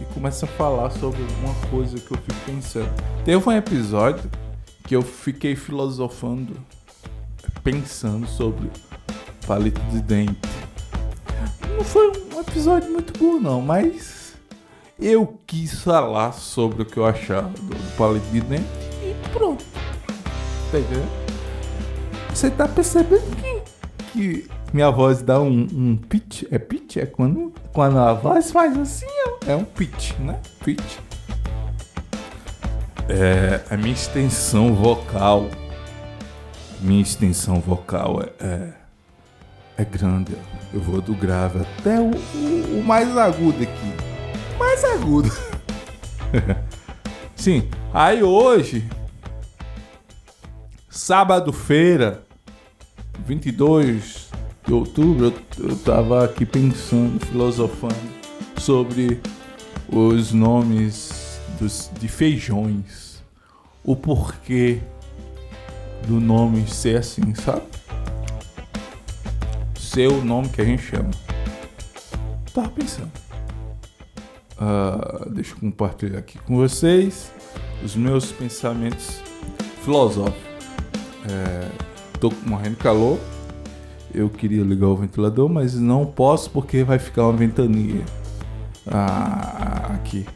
e 0.00 0.04
começa 0.14 0.46
a 0.46 0.48
falar 0.48 0.90
sobre 0.90 1.20
alguma 1.22 1.54
coisa 1.70 1.98
que 1.98 2.12
eu 2.12 2.18
fico 2.18 2.40
pensando. 2.46 2.90
Teve 3.24 3.48
um 3.48 3.52
episódio 3.52 4.30
que 4.84 4.94
eu 4.94 5.02
fiquei 5.02 5.54
filosofando, 5.54 6.56
pensando 7.62 8.26
sobre 8.26 8.70
palito 9.46 9.80
de 9.90 10.00
dente. 10.00 10.48
Não 11.76 11.84
foi 11.84 12.08
um 12.34 12.40
episódio 12.40 12.90
muito 12.90 13.18
bom, 13.18 13.38
não, 13.38 13.60
mas 13.60 14.34
eu 14.98 15.38
quis 15.46 15.82
falar 15.82 16.32
sobre 16.32 16.82
o 16.82 16.84
que 16.86 16.96
eu 16.96 17.06
achava 17.06 17.50
do 17.50 17.96
palito 17.96 18.26
de 18.30 18.40
dente 18.40 18.64
e 19.02 19.14
pronto. 19.32 19.64
Tá 20.70 20.78
entendendo? 20.78 21.28
Você 22.30 22.50
tá 22.50 22.68
percebendo 22.68 23.24
que, 23.36 23.62
que 24.12 24.50
minha 24.72 24.90
voz 24.90 25.22
dá 25.22 25.40
um, 25.40 25.66
um 25.72 25.96
pitch? 25.96 26.44
É 26.50 26.58
pitch? 26.58 26.98
É 26.98 27.06
quando, 27.06 27.52
quando 27.72 27.98
a 27.98 28.12
voz 28.12 28.50
faz 28.50 28.76
assim, 28.76 29.06
é 29.46 29.54
um 29.54 29.64
pitch, 29.64 30.12
né? 30.18 30.38
Pitch. 30.64 30.98
É, 33.08 33.60
a 33.70 33.76
minha 33.76 33.94
extensão 33.94 34.74
vocal, 34.74 35.46
minha 36.80 37.00
extensão 37.00 37.60
vocal 37.60 38.22
é, 38.22 38.44
é, 38.44 38.72
é 39.78 39.84
grande. 39.84 40.36
Eu 40.72 40.80
vou 40.80 41.00
do 41.00 41.14
grave 41.14 41.60
até 41.60 41.98
o, 41.98 42.10
o, 42.10 42.80
o 42.80 42.84
mais 42.84 43.16
agudo 43.16 43.62
aqui. 43.62 44.58
Mais 44.58 44.84
agudo. 44.84 45.32
Sim, 47.34 47.70
aí 47.94 48.22
hoje, 48.22 48.86
sábado-feira, 50.90 52.22
22 53.24 54.27
de 54.68 54.74
outubro, 54.74 55.32
eu, 55.58 55.66
eu 55.70 55.76
tava 55.78 56.22
aqui 56.22 56.44
pensando, 56.44 57.18
filosofando 57.24 57.96
sobre 58.58 59.18
os 59.90 60.30
nomes 60.30 61.40
dos, 61.58 61.90
de 61.98 62.06
feijões. 62.06 63.22
O 63.82 63.96
porquê 63.96 64.78
do 66.06 66.20
nome 66.20 66.66
ser 66.68 66.98
assim, 66.98 67.34
sabe? 67.34 67.62
Ser 69.74 70.08
o 70.08 70.22
nome 70.22 70.50
que 70.50 70.60
a 70.60 70.64
gente 70.66 70.82
chama. 70.82 71.10
Tava 72.52 72.68
pensando. 72.68 73.10
Uh, 74.60 75.30
deixa 75.30 75.54
eu 75.54 75.60
compartilhar 75.60 76.18
aqui 76.18 76.38
com 76.40 76.56
vocês 76.56 77.32
os 77.82 77.96
meus 77.96 78.30
pensamentos 78.32 79.22
filosóficos. 79.82 80.46
É, 81.26 81.70
tô 82.20 82.30
morrendo 82.44 82.76
de 82.76 82.82
calor. 82.82 83.18
Eu 84.14 84.28
queria 84.28 84.62
ligar 84.62 84.88
o 84.88 84.96
ventilador, 84.96 85.48
mas 85.48 85.74
não 85.74 86.06
posso 86.06 86.50
porque 86.50 86.82
vai 86.82 86.98
ficar 86.98 87.24
uma 87.24 87.36
ventania 87.36 88.04
ah, 88.86 89.92
aqui. 89.94 90.26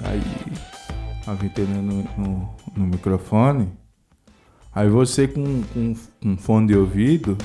Aí, 0.00 0.22
a 1.26 1.34
ventania 1.34 1.80
no, 1.80 2.02
no, 2.18 2.50
no, 2.76 2.86
microfone. 2.86 3.68
Aí 4.74 4.88
você 4.88 5.28
com, 5.28 5.62
com, 5.72 5.94
com 6.20 6.36
fone 6.36 6.66
de 6.68 6.76
ouvido 6.76 7.38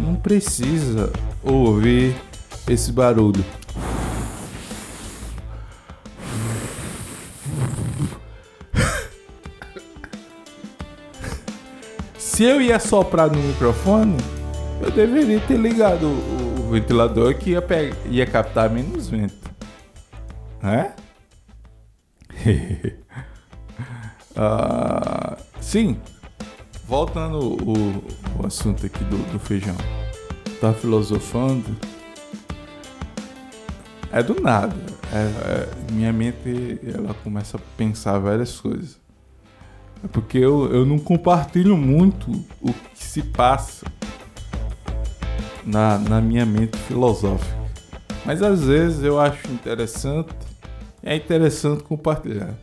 não 0.00 0.14
precisa 0.14 1.12
ouvir 1.42 2.14
esse 2.68 2.92
barulho. 2.92 3.44
Se 12.36 12.44
eu 12.44 12.60
ia 12.60 12.78
soprar 12.78 13.30
no 13.30 13.42
microfone, 13.42 14.18
eu 14.82 14.90
deveria 14.90 15.40
ter 15.40 15.56
ligado 15.56 16.04
o, 16.04 16.66
o 16.66 16.70
ventilador 16.70 17.34
que 17.34 17.52
ia, 17.52 17.62
pegar, 17.62 17.96
ia 18.10 18.26
captar 18.26 18.68
menos 18.68 19.08
vento. 19.08 19.50
Né? 20.62 20.94
uh, 24.36 25.42
sim, 25.62 25.98
voltando 26.86 27.38
o, 27.38 28.04
o 28.38 28.46
assunto 28.46 28.84
aqui 28.84 29.02
do, 29.04 29.16
do 29.32 29.38
feijão. 29.38 29.76
Tá 30.60 30.74
filosofando. 30.74 31.74
É 34.12 34.22
do 34.22 34.38
nada. 34.42 34.76
É, 35.10 35.16
é, 35.16 35.90
minha 35.90 36.12
mente 36.12 36.78
ela 36.84 37.14
começa 37.14 37.56
a 37.56 37.60
pensar 37.78 38.18
várias 38.18 38.60
coisas. 38.60 39.05
É 40.04 40.08
porque 40.08 40.38
eu, 40.38 40.72
eu 40.72 40.86
não 40.86 40.98
compartilho 40.98 41.76
muito 41.76 42.30
o 42.60 42.72
que 42.72 43.04
se 43.04 43.22
passa 43.22 43.86
na, 45.64 45.98
na 45.98 46.20
minha 46.20 46.46
mente 46.46 46.76
filosófica. 46.78 47.56
Mas 48.24 48.42
às 48.42 48.64
vezes 48.64 49.02
eu 49.02 49.20
acho 49.20 49.50
interessante, 49.52 50.34
é 51.02 51.14
interessante 51.14 51.82
compartilhar. 51.82 52.54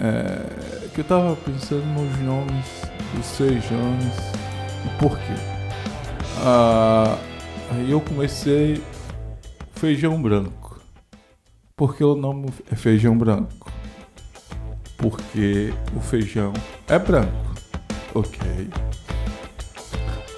É, 0.00 0.88
que 0.94 1.00
eu 1.00 1.04
tava 1.04 1.36
pensando 1.36 1.84
nos 1.86 2.18
nomes 2.20 2.66
dos 3.14 3.36
feijões 3.36 4.14
e 4.84 4.98
por 4.98 5.18
quê. 5.18 5.34
Ah, 6.44 7.18
aí 7.70 7.90
eu 7.90 8.00
comecei 8.00 8.82
feijão 9.74 10.20
branco. 10.20 10.80
Porque 11.74 12.04
o 12.04 12.14
nome 12.14 12.50
é 12.70 12.76
feijão 12.76 13.16
branco? 13.16 13.71
Porque 15.02 15.74
o 15.96 16.00
feijão 16.00 16.52
é 16.86 16.96
branco. 16.96 17.54
Ok. 18.14 18.40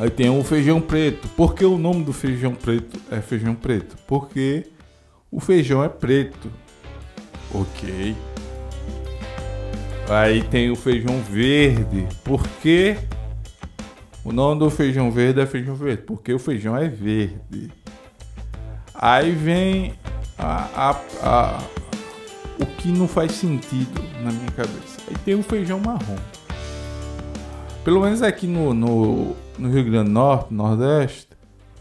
Aí 0.01 0.09
tem 0.09 0.31
o 0.31 0.43
feijão 0.43 0.81
preto. 0.81 1.29
Por 1.29 1.55
que 1.55 1.67
o 1.67 1.77
nome 1.77 2.03
do 2.03 2.15
feijão 2.15 2.55
preto 2.55 2.99
é 3.11 3.21
feijão 3.21 3.55
preto? 3.55 3.97
Porque 4.07 4.67
o 5.31 5.39
feijão 5.39 5.85
é 5.85 5.89
preto. 5.89 6.51
Ok. 7.53 8.17
Aí 10.09 10.43
tem 10.45 10.71
o 10.71 10.77
feijão 10.77 11.21
verde. 11.21 12.09
Por 12.25 12.43
que 12.63 12.97
o 14.25 14.33
nome 14.33 14.59
do 14.59 14.71
feijão 14.71 15.11
verde 15.11 15.41
é 15.41 15.47
feijão 15.47 15.75
verde? 15.75 16.03
Porque 16.05 16.33
o 16.33 16.39
feijão 16.39 16.75
é 16.75 16.89
verde. 16.89 17.71
Aí 18.95 19.31
vem 19.31 19.93
a, 20.39 20.69
a, 20.75 21.01
a, 21.23 21.63
o 22.61 22.67
que 22.67 22.89
não 22.89 23.09
faz 23.09 23.33
sentido 23.33 24.03
na 24.23 24.31
minha 24.31 24.51
cabeça. 24.51 25.01
Aí 25.09 25.17
tem 25.25 25.35
o 25.35 25.43
feijão 25.43 25.81
marrom. 25.81 26.17
Pelo 27.85 28.01
menos 28.01 28.23
aqui 28.23 28.47
no, 28.47 28.73
no, 28.73 29.37
no 29.59 29.71
Rio 29.71 29.85
Grande 29.85 30.09
do 30.09 30.15
Norte, 30.15 30.55
Nordeste, 30.55 31.29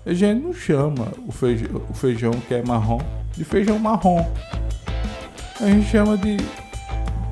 a 0.06 0.14
gente 0.14 0.44
não 0.44 0.54
chama 0.54 1.08
o 1.26 1.32
feijão, 1.32 1.82
o 1.90 1.94
feijão 1.94 2.32
que 2.32 2.54
é 2.54 2.62
marrom 2.62 3.00
de 3.36 3.44
feijão 3.44 3.80
marrom. 3.80 4.30
A 5.60 5.66
gente 5.66 5.90
chama 5.90 6.18
de 6.18 6.38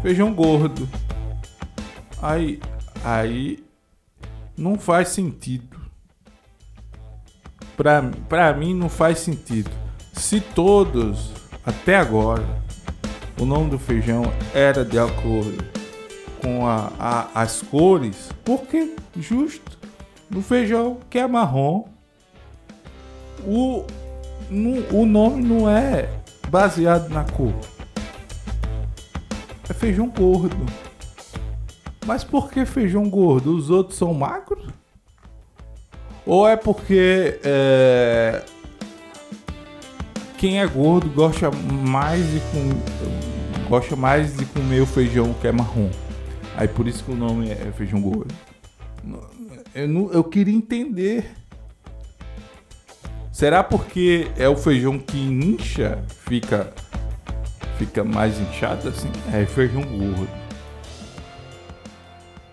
feijão 0.02 0.34
gordo. 0.34 0.88
Aí, 2.22 2.60
aí 3.04 3.64
não 4.58 4.78
faz 4.78 5.10
sentido. 5.10 5.80
Pra, 7.76 8.04
pra 8.30 8.54
mim 8.54 8.74
não 8.74 8.88
faz 8.88 9.20
sentido. 9.20 9.72
Se 10.14 10.40
todos, 10.40 11.32
até 11.66 11.98
agora, 11.98 12.46
o 13.40 13.46
nome 13.46 13.70
do 13.70 13.80
feijão 13.80 14.24
era 14.54 14.84
de 14.84 15.00
acordo 15.00 15.64
com 16.42 16.68
a, 16.68 16.92
a, 17.00 17.42
as 17.42 17.62
cores, 17.62 18.30
porque 18.44 18.96
justo 19.16 19.78
no 20.30 20.42
feijão 20.42 20.98
que 21.10 21.20
é 21.20 21.28
marrom, 21.28 21.86
o, 23.46 23.86
no, 24.50 25.02
o 25.02 25.06
nome 25.06 25.44
não 25.44 25.70
é 25.70 26.10
baseado 26.50 27.10
na 27.10 27.24
cor. 27.24 27.54
É 29.70 29.74
feijão 29.74 30.10
gordo. 30.10 30.66
Mas 32.06 32.24
por 32.24 32.50
que 32.50 32.66
feijão 32.66 33.10
gordo? 33.10 33.56
Os 33.56 33.70
outros 33.70 33.98
são 33.98 34.14
magros? 34.14 34.68
Ou 36.26 36.48
é 36.48 36.56
porque 36.56 37.40
é, 37.44 38.44
quem 40.42 40.60
é 40.60 40.66
gordo 40.66 41.08
gosta 41.12 41.52
mais 41.52 42.26
de 42.26 42.40
com, 42.40 43.70
gosta 43.70 43.96
mais 43.96 44.36
de 44.36 44.44
comer 44.46 44.82
o 44.82 44.88
feijão 44.88 45.36
que 45.36 45.48
é 45.48 45.52
marrom? 45.52 45.92
Aí 46.58 46.68
por 46.68 46.88
isso 46.88 47.04
que 47.04 47.12
o 47.12 47.16
nome 47.16 47.52
é 47.52 47.72
feijão 47.78 48.02
gordo. 48.02 48.34
Eu, 49.76 49.88
não, 49.88 50.12
eu 50.12 50.24
queria 50.24 50.56
entender. 50.56 51.30
Será 53.32 53.64
porque 53.64 54.32
é 54.36 54.50
o 54.50 54.58
feijão 54.58 54.98
que 54.98 55.20
incha, 55.20 56.04
fica 56.26 56.74
fica 57.78 58.04
mais 58.04 58.40
inchado 58.40 58.90
assim? 58.90 59.12
É 59.32 59.46
feijão 59.46 59.84
gordo. 59.84 60.28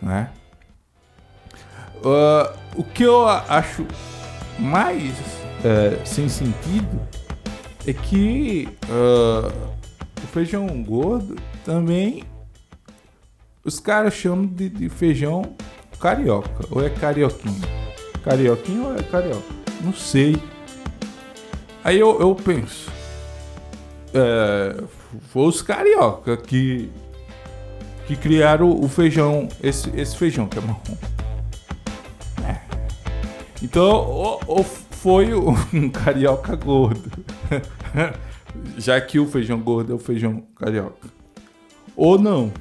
Né? 0.02 0.28
Uh, 2.04 2.54
o 2.76 2.84
que 2.84 3.02
eu 3.02 3.26
acho 3.26 3.86
mais 4.58 5.10
uh, 5.10 6.06
sem 6.06 6.28
sentido 6.28 7.00
é 7.88 7.92
que 7.94 8.68
uh, 8.84 9.50
o 10.22 10.26
feijão 10.26 10.66
gordo 10.82 11.36
também 11.64 12.22
os 13.64 13.80
caras 13.80 14.12
chamam 14.12 14.44
de, 14.44 14.68
de, 14.68 14.90
feijão 14.90 15.56
carioca. 15.98 16.66
Ou 16.70 16.84
é 16.84 16.90
carioquinho? 16.90 17.62
Carioquinho 18.22 18.88
ou 18.88 18.94
é 18.94 19.02
carioca? 19.02 19.42
Não 19.82 19.94
sei. 19.94 20.36
Aí 21.82 21.98
eu, 21.98 22.20
eu 22.20 22.34
penso. 22.34 22.90
É, 24.12 24.82
foi 25.30 25.46
os 25.46 25.62
carioca 25.62 26.36
que, 26.36 26.90
que 28.06 28.16
criaram 28.16 28.70
o 28.70 28.86
feijão, 28.86 29.48
esse, 29.62 29.90
esse 29.98 30.14
feijão 30.14 30.46
que 30.46 30.58
é 30.58 30.60
marrom. 30.60 30.96
É. 32.46 32.60
Então, 33.62 33.84
ou, 33.86 34.40
ou 34.46 34.64
foi 34.64 35.32
um 35.32 35.88
carioca 35.88 36.54
gordo. 36.54 37.10
Já 38.78 39.00
que 39.00 39.18
o 39.18 39.26
feijão 39.26 39.60
gordo 39.60 39.92
é 39.92 39.94
o 39.94 39.98
feijão 39.98 40.42
carioca. 40.56 41.08
Ou 41.96 42.18
não. 42.18 42.52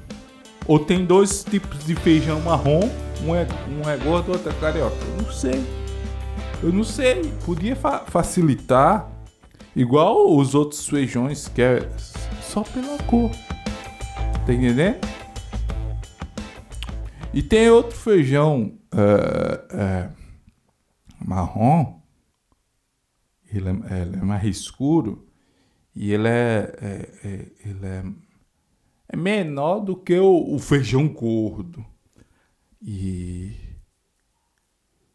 Ou 0.65 0.79
tem 0.79 1.05
dois 1.05 1.43
tipos 1.43 1.85
de 1.85 1.95
feijão 1.95 2.41
marrom, 2.41 2.89
um 3.23 3.33
é, 3.33 3.47
um 3.69 3.89
é 3.89 3.95
gordo, 3.97 4.33
outro 4.33 4.49
é 4.49 4.53
carioca. 4.53 4.95
Eu 4.95 5.23
não 5.23 5.31
sei. 5.31 5.65
Eu 6.61 6.73
não 6.73 6.83
sei. 6.83 7.31
Podia 7.45 7.75
fa 7.75 7.99
facilitar, 7.99 9.09
igual 9.75 10.35
os 10.35 10.55
outros 10.55 10.87
feijões, 10.87 11.47
que 11.47 11.61
é 11.61 11.89
só 12.41 12.63
pela 12.63 12.97
cor. 13.03 13.31
Tá 14.45 14.53
entendendo? 14.53 14.97
E 17.33 17.41
tem 17.43 17.69
outro 17.69 17.95
feijão 17.95 18.73
uh, 18.93 20.09
uh, 20.09 20.11
marrom, 21.23 21.96
ele 23.51 23.69
é, 23.69 24.01
ele 24.01 24.17
é, 24.17 24.21
mais 24.21 24.43
escuro 24.45 25.27
e 25.95 26.11
ele 26.11 26.27
é, 26.27 26.75
é, 26.81 27.27
é 27.27 27.51
ele 27.69 27.85
é 27.85 28.03
é 29.09 29.15
menor 29.15 29.79
do 29.79 29.95
que 29.95 30.17
o, 30.19 30.53
o 30.53 30.59
feijão 30.59 31.07
gordo. 31.07 31.85
E, 32.81 33.55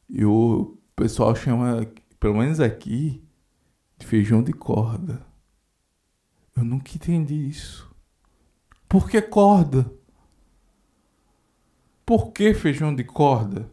e 0.09 0.25
o 0.25 0.79
pessoal 0.97 1.35
chama, 1.37 1.87
pelo 2.19 2.39
menos 2.39 2.59
aqui, 2.59 3.23
de 3.99 4.07
feijão 4.07 4.43
de 4.43 4.53
corda. 4.53 5.25
Eu 6.57 6.65
nunca 6.65 6.93
entendi 6.95 7.49
isso. 7.49 7.91
Por 8.89 9.09
que 9.09 9.21
corda? 9.21 9.91
Por 12.05 12.33
que 12.33 12.53
feijão 12.53 12.95
de 12.95 13.05
corda? 13.05 13.71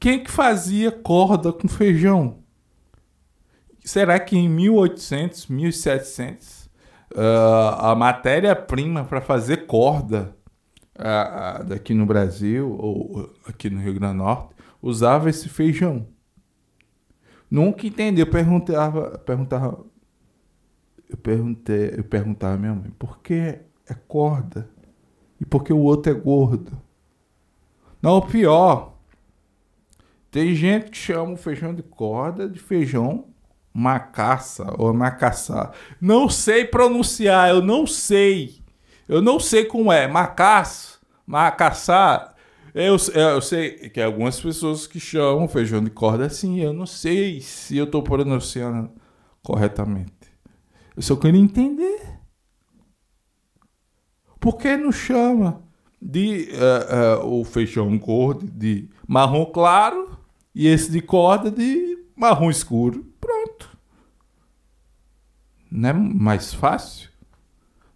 Quem 0.00 0.24
que 0.24 0.30
fazia 0.30 0.90
corda 0.90 1.52
com 1.52 1.68
feijão? 1.68 2.40
será 3.84 4.18
que 4.20 4.36
em 4.36 4.48
1800, 4.48 5.46
1700, 5.48 6.70
uh, 7.12 7.76
a 7.78 7.94
matéria-prima 7.94 9.04
para 9.04 9.20
fazer 9.20 9.66
corda 9.66 10.36
uh, 10.96 11.64
daqui 11.64 11.94
no 11.94 12.06
Brasil 12.06 12.76
ou 12.78 13.30
aqui 13.46 13.68
no 13.70 13.80
Rio 13.80 13.94
Grande 13.94 14.18
do 14.18 14.24
Norte 14.24 14.54
usava 14.80 15.28
esse 15.28 15.48
feijão? 15.48 16.06
Nunca 17.50 17.86
entendi. 17.86 18.20
Eu 18.20 18.28
perguntava, 18.28 19.18
perguntava, 19.18 19.84
eu 21.08 21.16
perguntei, 21.16 21.94
eu 21.96 22.04
perguntava 22.04 22.54
à 22.54 22.58
minha 22.58 22.74
mãe, 22.74 22.90
por 22.96 23.18
que 23.18 23.58
é 23.88 23.94
corda? 24.06 24.68
E 25.40 25.44
por 25.44 25.64
que 25.64 25.72
o 25.72 25.78
outro 25.78 26.12
é 26.12 26.14
gordo? 26.14 26.80
Não, 28.00 28.18
o 28.18 28.22
pior, 28.22 28.89
tem 30.30 30.54
gente 30.54 30.90
que 30.90 30.96
chama 30.96 31.32
o 31.32 31.36
feijão 31.36 31.74
de 31.74 31.82
corda 31.82 32.48
de 32.48 32.60
feijão 32.60 33.26
Macaça 33.72 34.74
ou 34.78 34.92
Macaçá. 34.92 35.72
Não 36.00 36.28
sei 36.28 36.64
pronunciar, 36.64 37.50
eu 37.50 37.62
não 37.62 37.86
sei. 37.86 38.60
Eu 39.08 39.20
não 39.20 39.40
sei 39.40 39.64
como 39.64 39.92
é. 39.92 40.06
Macaço, 40.06 41.00
Macaçá. 41.26 42.34
Eu, 42.72 42.96
eu 43.14 43.40
sei 43.40 43.88
que 43.90 44.00
algumas 44.00 44.40
pessoas 44.40 44.86
que 44.86 45.00
chamam 45.00 45.48
feijão 45.48 45.82
de 45.82 45.90
corda 45.90 46.26
assim, 46.26 46.60
eu 46.60 46.72
não 46.72 46.86
sei 46.86 47.40
se 47.40 47.76
eu 47.76 47.84
estou 47.84 48.02
pronunciando 48.02 48.90
corretamente. 49.42 50.12
Eu 50.96 51.02
só 51.02 51.16
queria 51.16 51.40
entender. 51.40 52.20
Por 54.38 54.56
que 54.56 54.76
não 54.76 54.92
chama 54.92 55.62
de 56.00 56.48
uh, 56.52 57.26
uh, 57.26 57.40
o 57.40 57.44
feijão 57.44 57.98
gordo 57.98 58.46
de 58.46 58.88
marrom 59.06 59.44
claro 59.44 60.19
e 60.54 60.66
esse 60.66 60.90
de 60.90 61.00
corda 61.00 61.50
de 61.50 62.04
marrom 62.16 62.50
escuro? 62.50 63.04
Pronto. 63.20 63.76
Não 65.70 65.88
é 65.88 65.92
mais 65.92 66.52
fácil? 66.52 67.10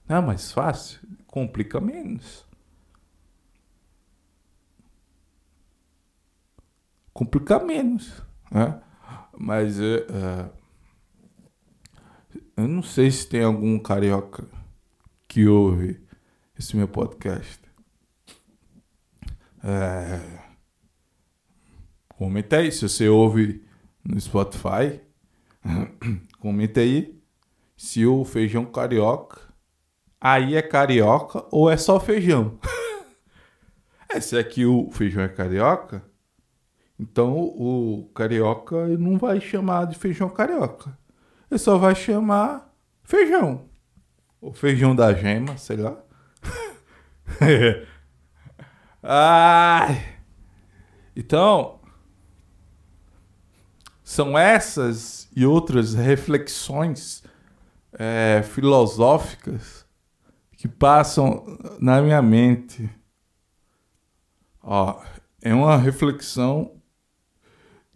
Não 0.09 0.17
é 0.17 0.21
mais 0.21 0.53
fácil? 0.53 1.01
Complica 1.27 1.81
menos. 1.81 2.45
Complica 7.13 7.59
menos. 7.59 8.23
Né? 8.51 8.81
Mas 9.37 9.81
é, 9.81 10.51
eu 12.57 12.69
não 12.69 12.83
sei 12.83 13.11
se 13.11 13.29
tem 13.29 13.43
algum 13.43 13.79
carioca 13.79 14.47
que 15.27 15.47
ouve 15.47 16.01
esse 16.57 16.77
meu 16.77 16.87
podcast. 16.87 17.61
É, 19.63 20.44
comenta 22.17 22.57
aí 22.57 22.71
se 22.73 22.89
você 22.89 23.09
ouve 23.09 23.65
no 24.05 24.21
Spotify. 24.21 25.01
Comenta 26.39 26.81
aí 26.81 27.19
se 27.77 28.05
o 28.05 28.25
feijão 28.25 28.65
carioca 28.67 29.41
aí 30.25 30.57
é 30.57 30.63
carioca 30.63 31.45
ou 31.51 31.71
é 31.71 31.77
só 31.77 32.01
feijão. 32.01 32.59
é, 34.09 34.19
se 34.21 34.39
aqui 34.39 34.65
o 34.65 34.91
feijão 34.91 35.23
é 35.23 35.29
carioca, 35.29 36.03
então 36.99 37.37
o 37.37 38.11
carioca 38.15 38.89
não 38.97 39.19
vai 39.19 39.39
chamar 39.39 39.87
de 39.87 39.99
feijão 39.99 40.31
carioca. 40.31 40.97
Ele 41.51 41.59
só 41.59 41.77
vai 41.77 41.95
chamar 41.95 42.75
feijão. 43.03 43.69
O 44.41 44.51
feijão 44.55 44.97
da 44.97 45.13
gema, 45.13 45.59
sei 45.59 45.77
lá. 45.77 46.03
Ai. 49.03 50.21
Então, 51.15 51.81
são 54.15 54.39
essas 54.39 55.29
e 55.35 55.45
outras 55.45 55.93
reflexões 55.93 57.25
é, 57.93 58.45
filosóficas 58.45 59.85
que 60.53 60.69
passam 60.69 61.45
na 61.81 62.01
minha 62.01 62.23
mente. 62.23 62.89
Ó, 64.63 65.03
é 65.43 65.53
uma 65.53 65.77
reflexão 65.77 66.81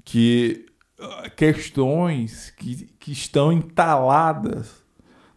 que 0.04 0.66
questões 1.36 2.50
que, 2.50 2.86
que 2.98 3.12
estão 3.12 3.52
entaladas 3.52 4.82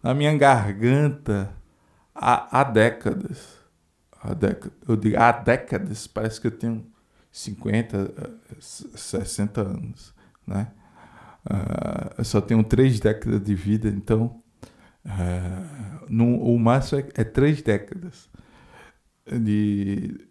na 0.01 0.15
minha 0.15 0.35
garganta 0.35 1.55
há, 2.15 2.59
há 2.59 2.63
décadas. 2.63 3.55
há 4.19 4.33
décadas, 4.33 4.79
eu 4.87 4.95
digo 4.95 5.19
há 5.19 5.31
décadas, 5.31 6.07
parece 6.07 6.41
que 6.41 6.47
eu 6.47 6.57
tenho 6.57 6.91
50, 7.31 8.39
60 8.59 9.61
anos, 9.61 10.20
né? 10.45 10.71
Uh, 11.45 12.13
eu 12.19 12.23
só 12.23 12.39
tenho 12.39 12.63
três 12.63 12.99
décadas 12.99 13.41
de 13.41 13.55
vida, 13.55 13.87
então 13.89 14.41
uh, 15.05 16.05
no, 16.07 16.39
o 16.39 16.59
máximo 16.59 17.01
é, 17.01 17.21
é, 17.21 17.23
três 17.23 17.61
décadas. 17.61 18.29
De... 19.25 20.27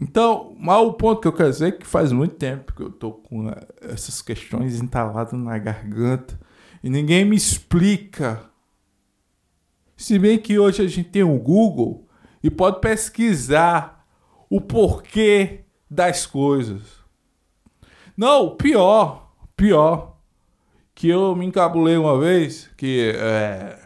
Então, 0.00 0.56
mas 0.58 0.78
o 0.78 0.92
ponto 0.94 1.20
que 1.20 1.28
eu 1.28 1.32
quero 1.32 1.50
dizer 1.50 1.68
é 1.68 1.72
que 1.72 1.86
faz 1.86 2.10
muito 2.10 2.36
tempo 2.36 2.74
que 2.74 2.82
eu 2.82 2.90
tô 2.90 3.12
com 3.12 3.50
essas 3.82 4.22
questões 4.22 4.80
entaladas 4.80 5.38
na 5.38 5.58
garganta 5.58 6.40
e 6.82 6.88
ninguém 6.88 7.24
me 7.24 7.36
explica. 7.36 8.42
Se 9.96 10.18
bem 10.18 10.38
que 10.38 10.58
hoje 10.58 10.82
a 10.82 10.88
gente 10.88 11.10
tem 11.10 11.22
o 11.22 11.38
Google 11.38 12.08
e 12.42 12.50
pode 12.50 12.80
pesquisar 12.80 14.06
o 14.48 14.60
porquê 14.60 15.64
das 15.90 16.24
coisas. 16.24 17.00
Não, 18.16 18.56
pior, 18.56 19.29
pior 19.60 20.16
que 20.94 21.06
eu 21.10 21.36
me 21.36 21.44
encabulei 21.44 21.94
uma 21.98 22.18
vez, 22.18 22.70
que 22.78 23.12
é, 23.14 23.78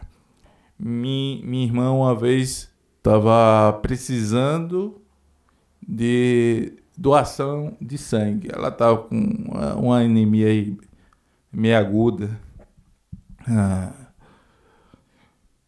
minha, 0.79 1.45
minha 1.45 1.65
irmã 1.65 1.91
uma 1.91 2.15
vez 2.15 2.71
estava 2.97 3.73
precisando 3.81 5.01
de 5.85 6.77
doação 6.97 7.75
de 7.81 7.97
sangue. 7.97 8.47
Ela 8.53 8.69
estava 8.69 8.99
com 8.99 9.17
uma, 9.17 9.75
uma 9.75 9.99
anemia 9.99 10.47
aí, 10.47 10.77
meio 11.51 11.77
aguda. 11.77 12.39
Ah, 13.45 13.93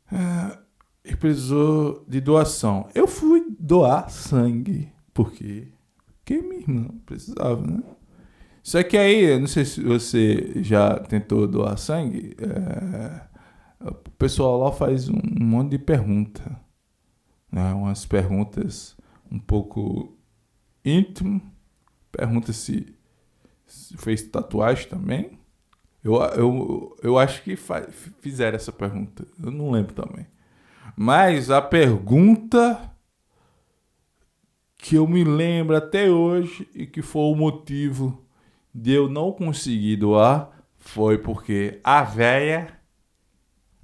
ah, 0.09 0.57
e 1.03 1.17
precisou 1.17 2.05
de 2.07 2.21
doação. 2.21 2.87
Eu 2.95 3.09
fui 3.09 3.45
doar 3.59 4.09
sangue, 4.09 4.89
porque, 5.13 5.67
porque 6.19 6.41
minha 6.41 6.61
irmã 6.61 6.87
precisava, 7.05 7.61
né? 7.61 7.83
Só 8.67 8.83
que 8.83 8.97
aí, 8.97 9.39
não 9.39 9.47
sei 9.47 9.63
se 9.63 9.81
você 9.81 10.61
já 10.61 10.99
tentou 10.99 11.47
doar 11.47 11.77
sangue, 11.77 12.35
é, 12.37 13.21
o 13.79 14.11
pessoal 14.17 14.59
lá 14.59 14.73
faz 14.73 15.07
um, 15.07 15.15
um 15.39 15.45
monte 15.45 15.69
de 15.69 15.79
pergunta, 15.79 16.59
né? 17.49 17.73
umas 17.73 18.05
perguntas 18.05 18.97
um 19.31 19.39
pouco 19.39 20.17
íntimo, 20.83 21.41
pergunta 22.11 22.51
se, 22.51 22.93
se 23.65 23.95
fez 23.95 24.23
tatuagem 24.23 24.89
também. 24.89 25.39
Eu, 26.03 26.15
eu, 26.15 26.97
eu 27.01 27.17
acho 27.17 27.43
que 27.43 27.55
faz, 27.55 27.87
fizeram 28.19 28.57
essa 28.57 28.73
pergunta, 28.73 29.25
eu 29.41 29.49
não 29.49 29.71
lembro 29.71 29.93
também. 29.93 30.27
Mas 30.93 31.49
a 31.49 31.61
pergunta 31.61 32.93
que 34.77 34.95
eu 34.95 35.07
me 35.07 35.23
lembro 35.23 35.73
até 35.73 36.09
hoje 36.09 36.67
e 36.75 36.85
que 36.85 37.01
foi 37.01 37.31
o 37.31 37.33
motivo 37.33 38.26
de 38.77 38.93
eu 38.93 39.09
não 39.09 39.31
conseguir 39.31 39.95
doar 39.95 40.51
foi 40.77 41.17
porque 41.17 41.79
a 41.83 42.03
véia, 42.03 42.67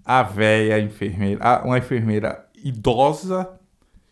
a 0.05 0.21
véia 0.21 0.79
enfermeira, 0.79 1.63
uma 1.65 1.79
enfermeira 1.79 2.47
idosa, 2.63 3.59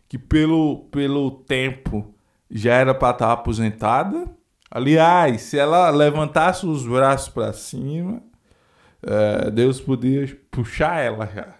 que 0.10 0.18
pelo, 0.18 0.86
pelo 0.92 1.30
tempo 1.30 2.16
já 2.50 2.74
era 2.74 2.96
para 2.96 3.14
estar 3.14 3.32
aposentada. 3.32 4.26
Aliás, 4.72 5.42
se 5.42 5.58
ela 5.60 5.88
levantasse 5.92 6.66
os 6.66 6.86
braços 6.88 7.30
para 7.30 7.54
cima, 7.54 8.22
é, 9.04 9.52
Deus 9.52 9.80
podia 9.80 10.36
puxar 10.50 11.00
ela 11.00 11.28
já. 11.28 11.56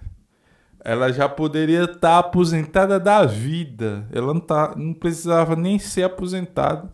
Ela 0.84 1.14
já 1.14 1.30
poderia 1.30 1.84
estar 1.84 2.18
aposentada 2.18 3.00
da 3.00 3.24
vida. 3.24 4.08
Ela 4.12 4.34
não, 4.34 4.42
tá, 4.42 4.74
não 4.76 4.96
precisava 4.96 5.56
nem 5.56 5.78
ser 5.78 6.04
aposentada 6.04 6.92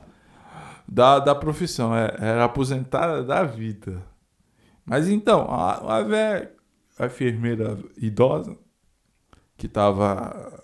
da, 0.88 1.20
da 1.20 1.36
profissão, 1.36 1.96
é, 1.96 2.16
era 2.20 2.46
aposentada 2.46 3.24
da 3.24 3.44
vida. 3.44 4.04
Mas 4.86 5.08
então, 5.08 5.42
a, 5.50 5.98
a 5.98 6.04
velha, 6.04 6.52
a 6.98 7.06
enfermeira 7.08 7.78
idosa, 7.98 8.58
que 9.58 9.66
estava 9.66 10.64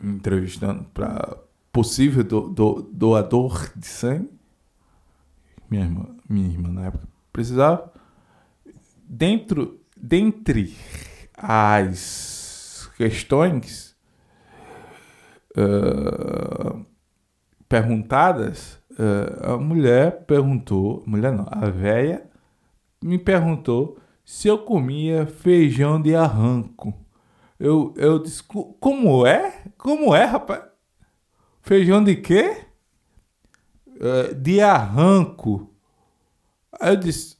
entrevistando 0.00 0.84
para 0.92 1.38
possível 1.72 2.22
do, 2.22 2.48
do, 2.48 2.82
doador 2.92 3.72
de 3.76 3.86
sangue, 3.86 4.38
minha 5.70 5.84
irmã, 5.84 6.16
minha 6.28 6.48
irmã 6.48 6.68
na 6.68 6.86
época 6.86 7.08
precisava, 7.32 7.92
dentro, 9.04 9.80
dentre 9.96 10.76
as 11.36 12.90
questões, 12.96 13.96
uh, 15.56 16.84
perguntadas, 17.68 18.78
uh, 18.92 19.52
a 19.52 19.58
mulher 19.58 20.24
perguntou, 20.24 21.02
mulher 21.06 21.32
não, 21.32 21.46
a 21.50 21.68
véia 21.68 22.28
me 23.02 23.18
perguntou 23.18 23.98
se 24.24 24.48
eu 24.48 24.58
comia 24.58 25.26
feijão 25.26 26.00
de 26.00 26.14
arranco. 26.14 26.94
Eu, 27.58 27.92
eu 27.96 28.18
disse, 28.18 28.42
como 28.42 29.26
é? 29.26 29.64
Como 29.76 30.14
é, 30.14 30.24
rapaz? 30.24 30.62
Feijão 31.62 32.02
de 32.02 32.16
quê? 32.16 32.64
Uh, 33.86 34.34
de 34.34 34.60
arranco. 34.60 35.74
Aí 36.80 36.92
eu 36.92 36.96
disse, 36.96 37.36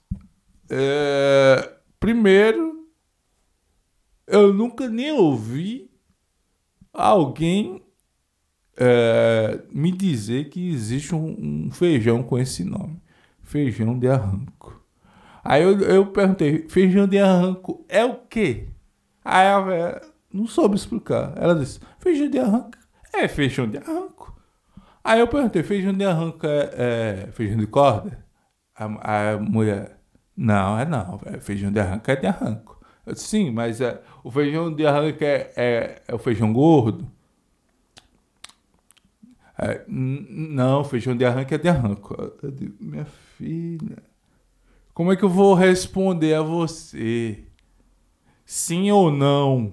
uh, 0.65 1.79
primeiro, 2.01 2.89
eu 4.27 4.53
nunca 4.53 4.89
nem 4.89 5.13
ouvi 5.13 5.91
alguém 6.93 7.83
é, 8.79 9.61
me 9.73 9.91
dizer 9.91 10.49
que 10.49 10.71
existe 10.71 11.15
um, 11.15 11.67
um, 11.67 11.71
feijão 11.71 12.23
com 12.23 12.39
esse 12.39 12.63
nome. 12.63 13.03
Feijão 13.43 13.99
de 13.99 14.09
arranco. 14.09 14.81
Aí 15.43 15.63
eu, 15.63 15.79
eu 15.81 16.07
perguntei, 16.07 16.69
feijão 16.69 17.07
de 17.07 17.19
arranco 17.19 17.85
é 17.89 18.05
o 18.05 18.15
quê? 18.15 18.69
Aí 19.25 19.47
a 19.47 19.61
velha 19.61 20.03
não 20.33 20.47
soube 20.47 20.77
explicar. 20.77 21.33
Ela 21.37 21.55
disse, 21.55 21.81
feijão 21.99 22.29
de 22.29 22.39
arranco 22.39 22.79
é 23.13 23.27
feijão 23.27 23.69
de 23.69 23.79
arranco. 23.79 24.37
Aí 25.03 25.21
eu 25.21 25.27
perguntei, 25.27 25.63
feijão 25.63 25.93
de 25.93 26.05
arranco 26.05 26.47
é, 26.47 27.27
é 27.27 27.33
feijão 27.33 27.59
de 27.59 27.67
corda? 27.67 28.25
A, 28.77 29.33
a, 29.33 29.39
mulher, 29.39 29.99
não, 30.37 30.79
é 30.79 30.85
não, 30.85 31.21
é 31.27 31.41
feijão 31.41 31.73
de 31.73 31.81
arranco 31.81 32.11
é 32.11 32.17
de 32.17 32.27
arranco. 32.27 32.81
Eu 33.05 33.15
disse, 33.15 33.27
sim, 33.27 33.51
mas 33.51 33.81
é, 33.81 34.01
o 34.23 34.31
feijão 34.31 34.73
de 34.73 34.87
arranco 34.87 35.25
é, 35.25 35.51
é, 35.57 36.03
é 36.07 36.15
o 36.15 36.19
feijão 36.19 36.53
gordo? 36.53 37.11
É, 39.61 39.85
não, 39.89 40.85
feijão 40.85 41.17
de 41.17 41.25
arranque 41.25 41.55
é 41.55 41.59
de 41.59 41.69
arranco. 41.69 42.15
Eu 42.41 42.51
digo, 42.51 42.77
minha 42.81 43.05
filha, 43.05 43.99
como 44.95 45.13
é 45.13 45.17
que 45.17 45.25
eu 45.25 45.29
vou 45.29 45.55
responder 45.55 46.35
a 46.35 46.43
você? 46.43 47.45
Sim 48.47 48.91
ou 48.93 49.11
não? 49.11 49.73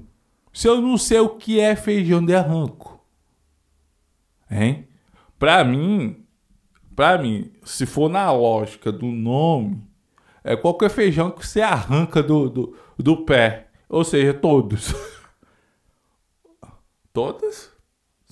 Se 0.52 0.68
eu 0.68 0.82
não 0.82 0.98
sei 0.98 1.20
o 1.20 1.30
que 1.30 1.60
é 1.60 1.76
feijão 1.76 2.26
de 2.26 2.34
arranco. 2.34 3.00
Hein? 4.50 4.88
Pra 5.38 5.64
mim, 5.64 6.26
pra 6.96 7.18
mim, 7.18 7.52
se 7.64 7.86
for 7.86 8.10
na 8.10 8.32
lógica 8.32 8.92
do 8.92 9.08
nome, 9.08 9.84
é 10.44 10.56
qualquer 10.56 10.90
feijão 10.90 11.30
que 11.30 11.46
você 11.46 11.62
arranca 11.62 12.24
do, 12.24 12.50
do, 12.50 12.78
do 12.98 13.26
pé. 13.26 13.68
Ou 13.88 14.04
seja, 14.04 14.34
todos. 14.34 14.94
Todas? 17.14 17.75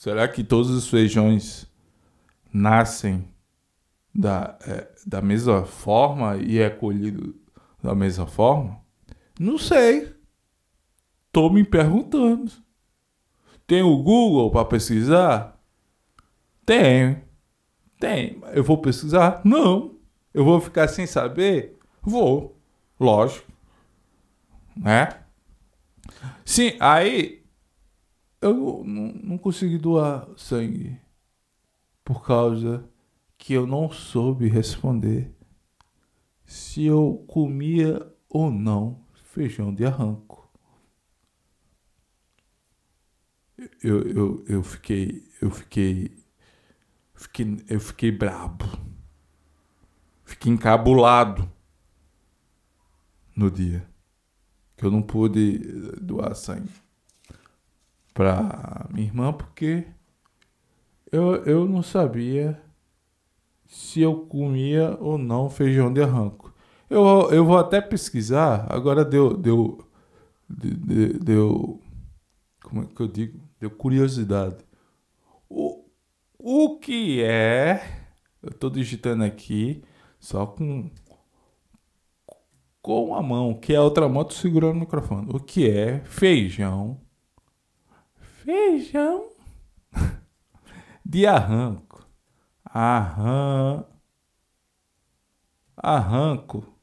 Será 0.04 0.28
que 0.28 0.44
todos 0.44 0.70
os 0.70 0.90
feijões 0.90 1.66
nascem 2.52 3.26
da, 4.14 4.58
é, 4.68 4.92
da 5.08 5.22
mesma 5.22 5.64
forma 5.64 6.36
e 6.36 6.60
é 6.60 6.70
colhido 6.70 7.34
da 7.82 7.96
mesma 7.96 8.28
forma? 8.28 8.82
Não 9.40 9.58
sei. 9.58 10.14
Tô 11.32 11.50
me 11.50 11.64
perguntando. 11.64 12.52
Tem 13.66 13.82
o 13.82 13.96
Google 14.04 14.52
para 14.52 14.66
pesquisar? 14.66 15.58
Tem. 16.66 17.24
Tem. 17.98 18.42
Eu 18.52 18.64
vou 18.66 18.80
pesquisar? 18.80 19.40
Não. 19.46 19.96
Eu 20.34 20.44
vou 20.44 20.60
ficar 20.60 20.90
sem 20.90 21.08
saber? 21.08 21.80
Vou. 22.02 22.60
Lógico. 23.00 23.50
Né? 24.76 25.08
Sim, 26.44 26.74
aí 26.82 27.43
eu 28.44 28.84
não, 28.86 29.14
não 29.14 29.38
consegui 29.38 29.78
doar 29.78 30.28
sangue 30.38 31.00
por 32.04 32.26
causa 32.26 32.90
que 33.38 33.54
eu 33.54 33.66
não 33.66 33.92
soube 33.92 34.48
responder 34.48 35.34
se 36.46 36.86
eu 36.86 37.24
comia 37.28 38.06
ou 38.30 38.52
não 38.52 39.04
feijão 39.14 39.74
de 39.74 39.86
arranco. 39.86 40.52
Eu, 43.82 44.02
eu, 44.02 44.46
eu 44.48 44.64
fiquei, 44.64 45.30
eu 45.42 45.50
fiquei, 45.50 46.18
fiquei, 47.14 47.64
eu 47.70 47.80
fiquei 47.80 48.12
brabo, 48.12 48.66
fiquei 50.26 50.52
encabulado 50.52 51.50
no 53.36 53.50
dia 53.50 53.88
que 54.76 54.86
eu 54.86 54.92
não 54.92 55.02
pude 55.02 55.60
doar 56.02 56.36
sangue. 56.36 56.83
Pra 58.14 58.88
minha 58.92 59.08
irmã 59.08 59.34
porque 59.34 59.86
eu, 61.12 61.36
eu 61.46 61.68
não 61.68 61.84
sabia 61.84 62.62
se 63.68 64.02
eu 64.02 64.26
comia 64.28 64.98
ou 65.00 65.18
não 65.18 65.50
feijão 65.50 65.92
de 65.92 66.02
arranco. 66.02 66.54
Eu, 66.90 67.30
eu 67.32 67.46
vou 67.46 67.58
até 67.58 67.82
pesquisar, 67.82 68.68
agora 68.70 69.04
deu, 69.04 69.36
deu, 69.36 69.88
deu, 70.48 71.20
deu 71.20 71.82
como 72.64 72.84
é 72.84 72.86
que 72.88 73.02
eu 73.02 73.08
digo? 73.08 73.40
Deu 73.60 73.72
curiosidade. 73.72 74.58
O, 75.50 75.86
o 76.38 76.80
que 76.80 77.22
é, 77.22 77.82
eu 78.42 78.50
estou 78.50 78.70
digitando 78.70 79.24
aqui, 79.24 79.84
só 80.20 80.46
com 80.46 80.90
com 82.82 83.16
a 83.16 83.22
mão, 83.24 83.54
que 83.54 83.74
é 83.74 83.78
a 83.78 83.82
outra 83.82 84.10
mão, 84.10 84.26
tô 84.26 84.34
segurando 84.34 84.76
o 84.76 84.80
microfone. 84.82 85.30
O 85.34 85.40
que 85.40 85.70
é 85.70 86.02
feijão? 86.02 87.00
Feijão 88.44 89.30
de 91.06 91.26
arranco. 91.26 92.06
Arran... 92.66 93.86
Arranco. 95.78 96.78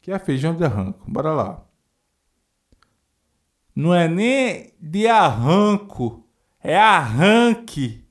Que 0.00 0.10
é 0.10 0.18
feijão 0.18 0.56
de 0.56 0.64
arranco. 0.64 1.08
Bora 1.08 1.32
lá. 1.32 1.64
Não 3.74 3.94
é 3.94 4.08
nem 4.08 4.74
de 4.80 5.06
arranco, 5.06 6.28
é 6.60 6.76
arranque. 6.76 8.04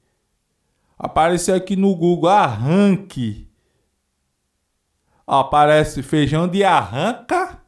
Apareceu 0.98 1.54
aqui 1.54 1.76
no 1.76 1.94
Google 1.94 2.30
arranque. 2.30 3.52
Aparece 5.26 6.02
feijão 6.02 6.48
de 6.48 6.64
arranca. 6.64 7.62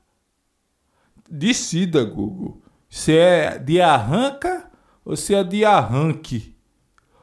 Decida, 1.29 2.05
Google. 2.05 2.61
Se 2.89 3.15
é 3.15 3.57
de 3.57 3.79
arranca 3.79 4.69
ou 5.05 5.15
se 5.15 5.35
é 5.35 5.43
de 5.43 5.63
arranque. 5.63 6.55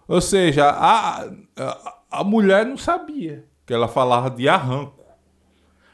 Ou 0.08 0.20
seja, 0.20 0.68
a, 0.68 1.24
a, 1.56 1.98
a 2.10 2.24
mulher 2.24 2.64
não 2.64 2.76
sabia 2.76 3.44
que 3.66 3.74
ela 3.74 3.88
falava 3.88 4.30
de 4.30 4.48
arranco. 4.48 5.04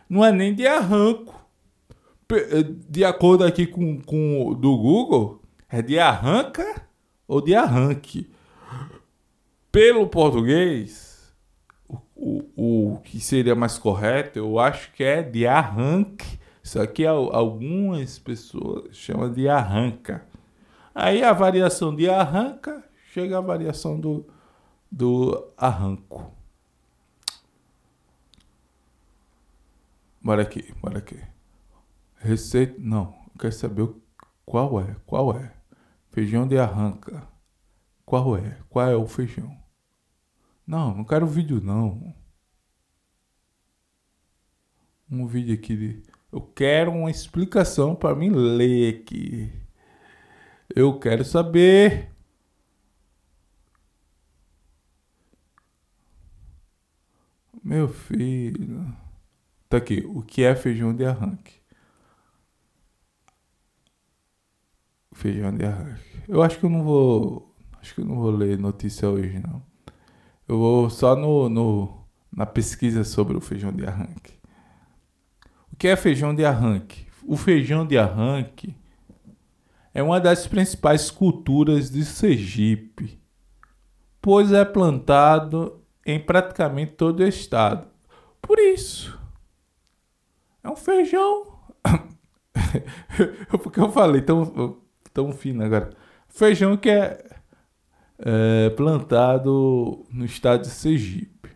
Não 0.09 0.25
é 0.25 0.31
nem 0.31 0.55
de 0.55 0.67
arranco. 0.67 1.35
De 2.89 3.05
acordo 3.05 3.45
aqui 3.45 3.67
com, 3.67 4.01
com 4.01 4.55
do 4.55 4.77
Google, 4.77 5.43
é 5.69 5.81
de 5.81 5.99
arranca 5.99 6.87
ou 7.27 7.41
de 7.41 7.55
arranque. 7.55 8.31
Pelo 9.71 10.07
português, 10.07 11.35
o, 12.15 12.45
o 12.57 13.01
que 13.01 13.21
seria 13.21 13.55
mais 13.55 13.79
correto, 13.79 14.39
eu 14.39 14.59
acho 14.59 14.93
que 14.93 15.03
é 15.03 15.23
de 15.23 15.47
arranque. 15.47 16.39
Só 16.63 16.87
que 16.87 17.05
algumas 17.05 18.19
pessoas 18.19 18.97
chamam 18.97 19.33
de 19.33 19.49
arranca. 19.49 20.27
Aí 20.95 21.23
a 21.23 21.33
variação 21.33 21.95
de 21.95 22.09
arranca 22.09 22.85
chega 23.13 23.39
a 23.39 23.41
variação 23.41 23.99
do, 23.99 24.27
do 24.91 25.53
arranco. 25.57 26.33
Bora 30.23 30.43
aqui, 30.43 30.73
bora 30.81 30.99
aqui. 30.99 31.21
Receita. 32.17 32.77
Não, 32.79 33.13
quer 33.39 33.53
saber 33.53 33.93
qual 34.47 34.81
é? 34.81 34.95
Qual 35.05 35.37
é? 35.37 35.53
Feijão 36.11 36.47
de 36.47 36.59
arranca. 36.59 37.27
Qual 38.05 38.37
é? 38.37 38.59
Qual 38.69 38.89
é 38.89 38.95
o 38.95 39.07
feijão? 39.07 39.57
Não, 40.67 40.95
não 40.95 41.05
quero 41.05 41.27
vídeo 41.27 41.61
não. 41.61 42.15
Um 45.11 45.27
vídeo 45.27 45.55
aqui 45.55 45.77
de... 45.77 46.12
Eu 46.33 46.41
quero 46.41 46.91
uma 46.91 47.11
explicação 47.11 47.95
para 47.95 48.15
mim 48.17 48.31
ler 48.31 49.03
aqui. 49.03 49.53
Eu 50.75 50.99
quero 50.99 51.25
saber. 51.25 52.11
Meu 57.63 57.87
filho. 57.87 58.97
Tá 59.69 59.77
aqui. 59.77 60.03
O 60.07 60.23
que 60.23 60.43
é 60.43 60.55
feijão 60.55 60.95
de 60.95 61.05
arranque? 61.05 61.61
Feijão 65.13 65.55
de 65.55 65.65
arranque. 65.67 66.23
Eu 66.29 66.43
acho 66.43 66.59
que 66.59 66.65
eu 66.65 66.71
não 66.71 66.83
vou. 66.83 67.55
Acho 67.81 67.95
que 67.95 68.01
eu 68.01 68.05
não 68.07 68.17
vou 68.17 68.31
ler 68.31 68.59
notícia 68.59 69.09
hoje, 69.09 69.39
não. 69.39 69.63
Eu 70.49 70.59
vou 70.59 70.91
só 70.91 71.15
no, 71.15 71.49
no, 71.49 72.07
na 72.33 72.47
pesquisa 72.47 73.05
sobre 73.05 73.37
o 73.37 73.41
feijão 73.41 73.73
de 73.73 73.87
arranque. 73.87 74.42
Que 75.83 75.89
é 75.89 75.97
feijão 75.97 76.33
de 76.33 76.45
arranque? 76.45 77.09
O 77.27 77.37
feijão 77.37 77.85
de 77.85 77.99
arranque 77.99 78.73
é 79.93 80.01
uma 80.01 80.21
das 80.21 80.47
principais 80.47 81.11
culturas 81.11 81.91
de 81.91 82.05
Sergipe, 82.05 83.21
pois 84.21 84.53
é 84.53 84.65
plantado 84.65 85.83
em 86.07 86.21
praticamente 86.21 86.93
todo 86.93 87.19
o 87.19 87.27
estado. 87.27 87.89
Por 88.41 88.61
isso, 88.61 89.19
é 90.63 90.71
um 90.71 90.77
feijão. 90.77 91.59
Porque 93.65 93.81
eu 93.81 93.91
falei 93.91 94.23
tão, 94.23 94.81
tão 95.13 95.33
fino 95.33 95.65
agora. 95.65 95.91
Feijão 96.29 96.77
que 96.77 96.91
é 96.91 97.27
é, 98.21 98.71
plantado 98.71 100.07
no 100.13 100.25
estado 100.25 100.63
de 100.63 100.69
Sergipe. 100.69 101.51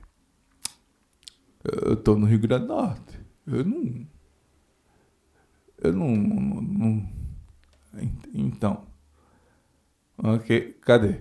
Eu 1.63 1.93
estou 1.93 2.19
no 2.19 2.27
Rio 2.27 2.41
Grande 2.41 2.67
do 2.67 2.75
Norte. 2.75 3.21
Eu 3.47 3.65
não. 3.65 4.16
Eu 5.87 5.93
não. 5.93 6.17
não, 6.17 6.61
não 6.63 7.09
então. 8.35 8.83
Cadê? 10.83 11.21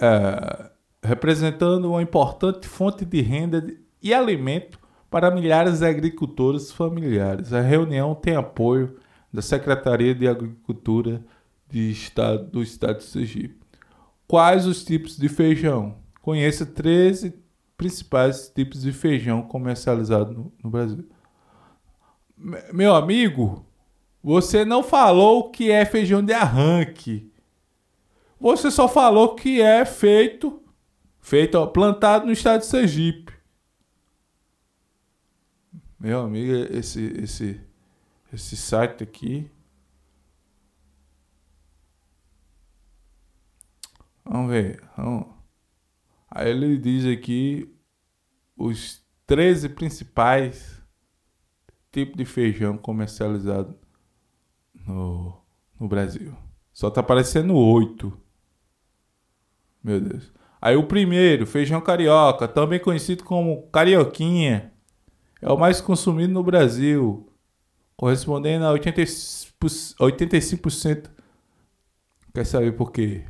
É, 0.00 0.70
representando 1.02 1.90
uma 1.90 2.02
importante 2.02 2.66
fonte 2.66 3.04
de 3.04 3.20
renda 3.20 3.66
e 4.02 4.14
alimento 4.14 4.78
para 5.10 5.30
milhares 5.30 5.80
de 5.80 5.86
agricultores 5.86 6.70
familiares. 6.70 7.52
A 7.52 7.60
reunião 7.60 8.14
tem 8.14 8.36
apoio 8.36 8.96
da 9.32 9.42
Secretaria 9.42 10.14
de 10.14 10.28
Agricultura 10.28 11.24
de 11.68 11.90
estado, 11.90 12.50
do 12.50 12.62
Estado 12.62 12.98
de 12.98 13.04
Sergipe. 13.04 13.58
Quais 14.26 14.66
os 14.66 14.84
tipos 14.84 15.16
de 15.16 15.28
feijão? 15.28 15.96
Conheça 16.20 16.66
13 16.66 17.34
principais 17.76 18.50
tipos 18.54 18.82
de 18.82 18.92
feijão 18.92 19.42
comercializado 19.42 20.32
no, 20.32 20.52
no 20.62 20.70
Brasil. 20.70 21.08
Meu 22.72 22.94
amigo, 22.94 23.66
você 24.22 24.64
não 24.64 24.82
falou 24.82 25.50
que 25.50 25.70
é 25.70 25.84
feijão 25.84 26.24
de 26.24 26.32
arranque. 26.32 27.32
Você 28.40 28.70
só 28.70 28.88
falou 28.88 29.34
que 29.34 29.60
é 29.60 29.84
feito, 29.84 30.62
feito, 31.20 31.56
ó, 31.56 31.66
plantado 31.66 32.26
no 32.26 32.32
estado 32.32 32.60
de 32.60 32.66
Sergipe. 32.66 33.32
Meu 35.98 36.20
amigo, 36.20 36.52
esse, 36.72 37.04
esse, 37.20 37.60
esse 38.32 38.56
site 38.56 39.02
aqui 39.02 39.50
Vamos 44.28 44.50
ver. 44.50 44.82
Vamos. 44.94 45.26
Aí 46.30 46.50
ele 46.50 46.76
diz 46.76 47.06
aqui 47.06 47.74
os 48.54 49.02
13 49.26 49.70
principais 49.70 50.77
tipos 51.92 52.16
de 52.16 52.24
feijão 52.24 52.76
comercializado 52.76 53.74
no, 54.86 55.36
no 55.78 55.88
Brasil. 55.88 56.34
Só 56.72 56.90
tá 56.90 57.00
aparecendo 57.00 57.56
oito. 57.56 58.12
Meu 59.82 60.00
Deus. 60.00 60.32
Aí 60.60 60.76
o 60.76 60.86
primeiro, 60.86 61.46
feijão 61.46 61.80
carioca, 61.80 62.48
também 62.48 62.80
conhecido 62.80 63.22
como 63.24 63.62
carioquinha, 63.68 64.72
é 65.40 65.48
o 65.50 65.56
mais 65.56 65.80
consumido 65.80 66.32
no 66.32 66.42
Brasil, 66.42 67.32
correspondendo 67.96 68.66
a 68.66 68.74
85%. 68.74 71.10
Quer 72.34 72.44
saber 72.44 72.72
por 72.72 72.90
quê? 72.90 73.22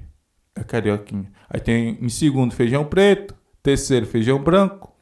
É 0.55 0.65
carioquinha. 0.65 1.31
Aí 1.51 1.61
tem 1.61 1.99
em 2.01 2.09
segundo 2.09 2.55
feijão 2.55 2.83
preto, 2.85 3.35
terceiro 3.63 4.07
feijão 4.07 4.43
branco, 4.43 4.97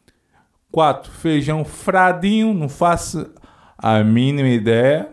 quatro 0.71 1.12
feijão 1.12 1.64
fradinho, 1.64 2.53
não 2.53 2.69
faço 2.69 3.33
a 3.79 4.03
mínima 4.03 4.49
ideia. 4.49 5.12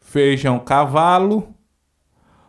Feijão 0.00 0.58
cavalo. 0.58 1.54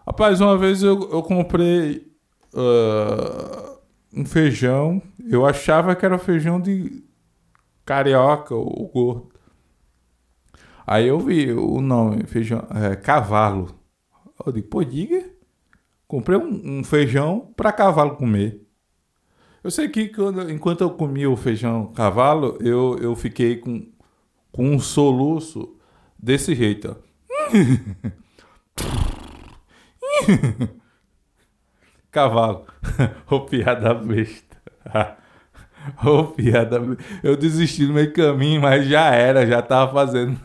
Rapaz, 0.05 0.41
uma 0.41 0.57
vez 0.57 0.83
eu, 0.83 1.09
eu 1.11 1.23
comprei 1.23 2.13
uh, 2.53 3.79
um 4.13 4.25
feijão, 4.25 5.01
eu 5.29 5.45
achava 5.45 5.95
que 5.95 6.05
era 6.05 6.17
feijão 6.17 6.59
de 6.59 7.03
carioca 7.85 8.53
ou 8.53 8.87
gordo. 8.89 9.33
Aí 10.85 11.07
eu 11.07 11.19
vi 11.19 11.51
o 11.53 11.79
nome, 11.79 12.25
feijão, 12.25 12.67
é, 12.71 12.95
cavalo. 12.95 13.73
Eu 14.45 14.51
digo, 14.51 14.67
pô, 14.67 14.83
diga. 14.83 15.31
Comprei 16.05 16.37
um, 16.37 16.79
um 16.79 16.83
feijão 16.83 17.51
para 17.55 17.71
cavalo 17.71 18.17
comer. 18.17 18.61
Eu 19.63 19.71
sei 19.71 19.87
que 19.87 20.09
quando, 20.09 20.51
enquanto 20.51 20.81
eu 20.81 20.89
comia 20.91 21.29
o 21.29 21.37
feijão 21.37 21.87
cavalo, 21.93 22.57
eu, 22.59 22.97
eu 22.99 23.15
fiquei 23.15 23.55
com, 23.55 23.89
com 24.53 24.69
um 24.69 24.79
soluço 24.79 25.75
desse 26.17 26.55
jeito. 26.55 26.95
Cavalo. 32.09 32.65
Ô 33.29 33.41
piada 33.41 33.93
besta. 33.95 34.57
Ô 36.05 36.25
piada 36.25 36.79
besta. 36.79 37.03
Eu 37.23 37.35
desisti 37.35 37.85
no 37.85 37.95
meio 37.95 38.07
do 38.07 38.13
caminho, 38.13 38.61
mas 38.61 38.87
já 38.87 39.07
era, 39.07 39.45
já 39.45 39.61
tava 39.61 39.91
fazendo. 39.91 40.39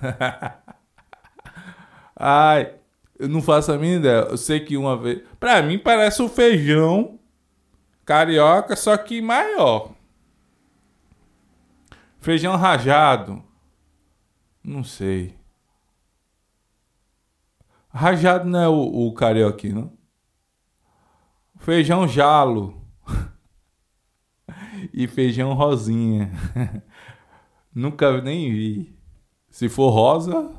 Ai, 2.17 2.73
eu 3.19 3.29
não 3.29 3.43
faço 3.43 3.71
a 3.71 3.79
minha 3.79 3.97
ideia. 3.97 4.27
Eu 4.31 4.39
sei 4.39 4.61
que 4.61 4.77
uma 4.77 4.97
vez. 4.97 5.23
Pra 5.39 5.63
mim 5.63 5.79
parece 5.79 6.23
um 6.23 6.29
feijão 6.29 7.19
carioca, 8.07 8.75
só 8.75 8.97
que 8.97 9.21
maior. 9.21 9.93
Feijão 12.19 12.57
rajado. 12.57 13.47
Não 14.63 14.85
sei. 14.85 15.37
Rajado 17.89 18.49
não 18.49 18.61
é 18.61 18.69
o, 18.69 19.09
o 19.09 19.13
carioca, 19.15 19.69
não? 19.69 19.93
Feijão 21.59 22.07
jalo. 22.07 22.81
e 24.93 25.07
feijão 25.09 25.55
rosinha. 25.55 26.31
Nunca 27.75 28.21
nem 28.21 28.53
vi. 28.53 28.99
Se 29.51 29.69
for 29.69 29.91
rosa. 29.91 30.53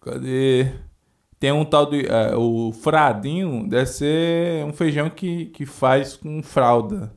Cadê? 0.00 0.72
Tem 1.38 1.52
um 1.52 1.64
tal 1.64 1.86
de. 1.86 2.06
Uh, 2.06 2.68
o 2.68 2.72
fradinho 2.72 3.68
deve 3.68 3.86
ser 3.86 4.64
um 4.64 4.72
feijão 4.72 5.10
que, 5.10 5.46
que 5.46 5.66
faz 5.66 6.16
com 6.16 6.42
fralda. 6.42 7.12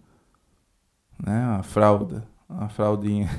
Né? 1.24 1.48
Uma 1.48 1.64
fralda. 1.64 2.31
Uma 2.52 2.70
fraldinha. 2.70 3.30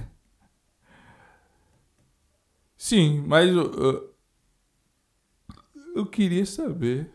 Sim, 2.77 3.23
mas 3.27 3.49
eu, 3.49 4.13
eu 5.95 6.07
queria 6.07 6.45
saber. 6.47 7.11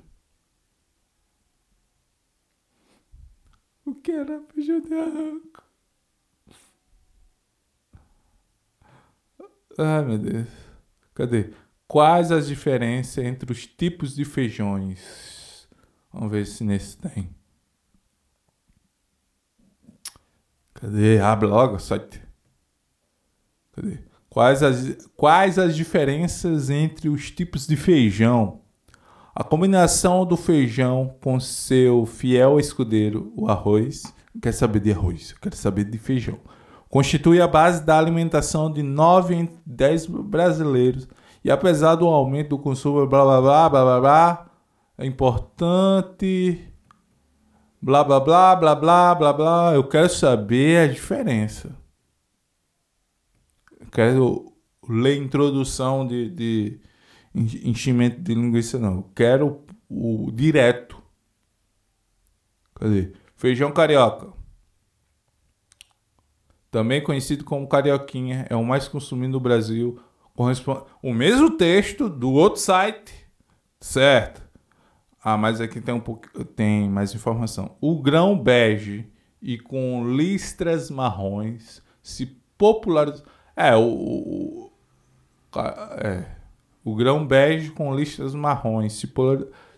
O 3.86 3.96
que 3.96 4.12
era 4.12 4.40
feijão 4.54 4.80
de 4.80 4.94
arranco? 4.94 5.64
Ai 9.78 10.04
meu 10.06 10.18
Deus. 10.18 10.48
Cadê? 11.14 11.54
Quais 11.88 12.32
as 12.32 12.48
diferenças 12.48 13.24
entre 13.24 13.52
os 13.52 13.66
tipos 13.66 14.16
de 14.16 14.26
feijões? 14.26 15.68
Vamos 16.12 16.32
ver 16.32 16.46
se 16.46 16.64
nesse 16.64 16.98
tem. 16.98 17.30
Cadê? 20.78 21.20
Abre 21.20 21.48
logo 21.48 21.80
site. 21.80 22.22
Cadê? 23.74 24.00
Quais 24.30 24.62
as, 24.62 24.98
quais 25.16 25.58
as 25.58 25.76
diferenças 25.76 26.70
entre 26.70 27.10
os 27.10 27.32
tipos 27.32 27.66
de 27.66 27.76
feijão? 27.76 28.62
A 29.34 29.44
combinação 29.44 30.26
do 30.26 30.38
feijão 30.38 31.16
com 31.24 31.40
seu 31.40 32.06
fiel 32.06 32.60
escudeiro, 32.60 33.34
o 33.36 33.50
arroz. 33.50 34.04
Não 34.34 34.42
quero 34.42 34.56
saber 34.56 34.80
de 34.80 34.92
arroz, 34.92 35.32
eu 35.32 35.38
quero 35.42 35.56
saber 35.56 35.86
de 35.86 35.98
feijão. 35.98 36.38
Constitui 36.90 37.42
a 37.42 37.48
base 37.48 37.84
da 37.84 37.98
alimentação 37.98 38.72
de 38.72 38.84
9 38.84 39.36
em 39.36 39.50
10 39.66 40.06
brasileiros. 40.06 41.08
E 41.44 41.50
apesar 41.50 41.96
do 41.96 42.08
aumento 42.08 42.50
do 42.50 42.60
consumo, 42.60 43.06
blá 43.08 43.24
blá 43.24 43.42
blá 43.42 43.70
blá 43.70 43.84
blá, 43.84 44.00
blá 44.00 44.48
é 44.98 45.06
importante. 45.06 46.67
Blá 47.82 48.04
blá 48.04 48.20
blá 48.20 48.56
blá 48.56 48.76
blá 48.76 49.16
blá 49.16 49.34
blá. 49.34 49.74
Eu 49.74 49.88
quero 49.88 50.10
saber 50.10 50.90
a 50.90 50.94
diferença 50.94 51.76
quero 53.92 54.54
ler 54.88 55.18
introdução 55.18 56.08
de, 56.08 56.30
de 56.30 56.80
enchimento 57.34 58.22
de 58.22 58.34
linguiça, 58.34 58.78
não. 58.78 58.98
Eu 58.98 59.12
quero 59.16 59.66
o, 59.90 60.28
o 60.28 60.32
direto. 60.32 61.02
Cadê? 62.76 63.14
Feijão 63.36 63.72
carioca. 63.72 64.32
Também 66.70 67.04
conhecido 67.04 67.44
como 67.44 67.68
carioquinha, 67.68 68.46
é 68.50 68.56
o 68.56 68.64
mais 68.64 68.88
consumido 68.88 69.34
no 69.34 69.40
Brasil. 69.40 70.00
Corresponde... 70.36 70.84
O 71.02 71.14
mesmo 71.14 71.58
texto 71.58 72.10
do 72.10 72.32
outro 72.32 72.62
site, 72.62 73.28
certo? 73.80 74.47
Ah, 75.30 75.36
mas 75.36 75.60
aqui 75.60 75.82
tem 75.82 75.94
um 75.94 76.00
pouco, 76.00 76.46
tem 76.46 76.90
mais 76.90 77.14
informação. 77.14 77.76
O 77.82 78.02
grão 78.02 78.40
bege 78.40 79.06
e 79.42 79.58
com 79.58 80.16
listras 80.16 80.90
marrons 80.90 81.84
se 82.02 82.28
popularizou. 82.58 83.26
É, 83.54 83.76
o, 83.76 83.82
o, 83.84 84.72
é, 86.02 86.24
o 86.82 86.96
grão 86.96 87.28
bege 87.28 87.72
com 87.72 87.94
listas 87.94 88.34
marrons 88.34 88.94
se, 88.94 89.14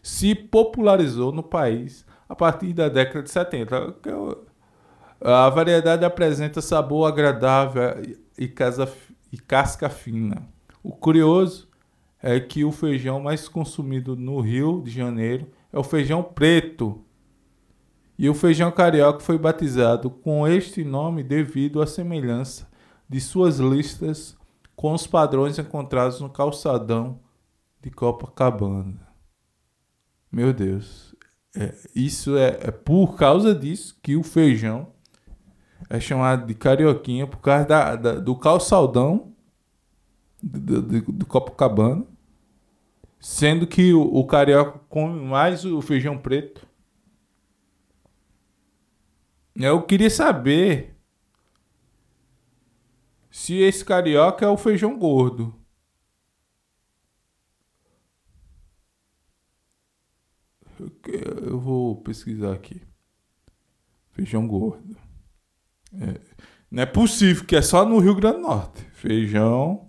se 0.03 0.35
popularizou 0.35 1.31
no 1.31 1.41
país 1.41 2.05
a 2.29 2.35
partir 2.35 2.71
da 2.71 2.87
década 2.87 3.23
de 3.23 3.31
70. 3.31 3.95
A 5.19 5.49
variedade 5.49 6.05
apresenta 6.05 6.61
sabor 6.61 7.07
agradável 7.07 7.99
e, 8.37 8.47
casa, 8.47 8.87
e 9.31 9.37
casca 9.39 9.89
fina. 9.89 10.47
O 10.83 10.91
curioso 10.91 11.67
é 12.21 12.39
que 12.39 12.65
o 12.65 12.71
feijão 12.71 13.19
mais 13.19 13.47
consumido 13.47 14.15
no 14.15 14.39
Rio 14.41 14.81
de 14.81 14.91
Janeiro 14.91 15.47
é 15.71 15.79
o 15.79 15.83
feijão 15.83 16.21
preto. 16.21 17.03
E 18.17 18.29
o 18.29 18.33
feijão 18.33 18.71
carioca 18.71 19.21
foi 19.21 19.37
batizado 19.37 20.09
com 20.09 20.45
este 20.47 20.83
nome 20.83 21.23
devido 21.23 21.81
à 21.81 21.87
semelhança 21.87 22.69
de 23.07 23.21
suas 23.21 23.59
listas 23.59 24.37
com 24.75 24.93
os 24.93 25.07
padrões 25.07 25.57
encontrados 25.57 26.19
no 26.19 26.29
calçadão 26.29 27.19
de 27.81 27.89
Copacabana. 27.89 29.07
Meu 30.31 30.53
Deus, 30.53 31.15
é, 31.55 31.73
isso 31.95 32.37
é, 32.37 32.59
é, 32.61 32.71
por 32.71 33.15
causa 33.15 33.55
disso 33.55 33.97
que 34.03 34.15
o 34.15 34.23
feijão 34.23 34.93
é 35.89 35.99
chamado 35.99 36.45
de 36.45 36.53
carioquinha 36.53 37.25
por 37.25 37.39
causa 37.39 37.65
da, 37.65 37.95
da 37.95 38.13
do 38.19 38.35
calçadão 38.35 39.28
do, 40.41 40.81
do, 40.81 41.01
do, 41.11 41.25
Copacabana, 41.25 42.05
sendo 43.19 43.67
que 43.67 43.93
o, 43.93 44.01
o 44.01 44.25
carioca 44.25 44.79
come 44.89 45.21
mais 45.21 45.65
o 45.65 45.81
feijão 45.81 46.17
preto. 46.17 46.67
Eu 49.55 49.81
queria 49.83 50.09
saber 50.09 50.95
se 53.29 53.55
esse 53.55 53.83
carioca 53.83 54.45
é 54.45 54.49
o 54.49 54.57
feijão 54.57 54.97
gordo. 54.97 55.53
Eu 61.43 61.59
vou 61.59 62.01
pesquisar 62.01 62.53
aqui. 62.53 62.81
Feijão 64.11 64.47
gordo. 64.47 64.95
É, 65.93 66.21
não 66.69 66.83
é 66.83 66.85
possível 66.85 67.45
que 67.45 67.55
é 67.55 67.61
só 67.61 67.85
no 67.85 67.99
Rio 67.99 68.15
Grande 68.15 68.37
do 68.37 68.43
Norte. 68.43 68.81
Feijão. 68.93 69.88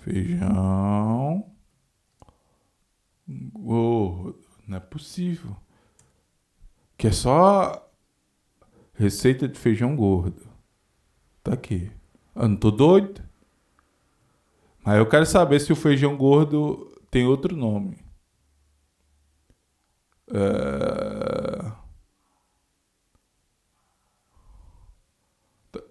Feijão. 0.00 1.50
Gordo. 3.28 4.40
Não 4.66 4.76
é 4.76 4.80
possível. 4.80 5.56
Que 6.96 7.08
é 7.08 7.12
só 7.12 7.90
receita 8.94 9.48
de 9.48 9.58
feijão 9.58 9.96
gordo. 9.96 10.48
Tá 11.42 11.54
aqui. 11.54 11.90
Eu 12.34 12.48
não 12.48 12.56
tô 12.56 12.70
doido. 12.70 13.22
Mas 14.84 14.98
eu 14.98 15.08
quero 15.08 15.26
saber 15.26 15.60
se 15.60 15.72
o 15.72 15.76
feijão 15.76 16.16
gordo 16.16 16.90
tem 17.10 17.26
outro 17.26 17.56
nome. 17.56 17.98
É... 20.32 21.72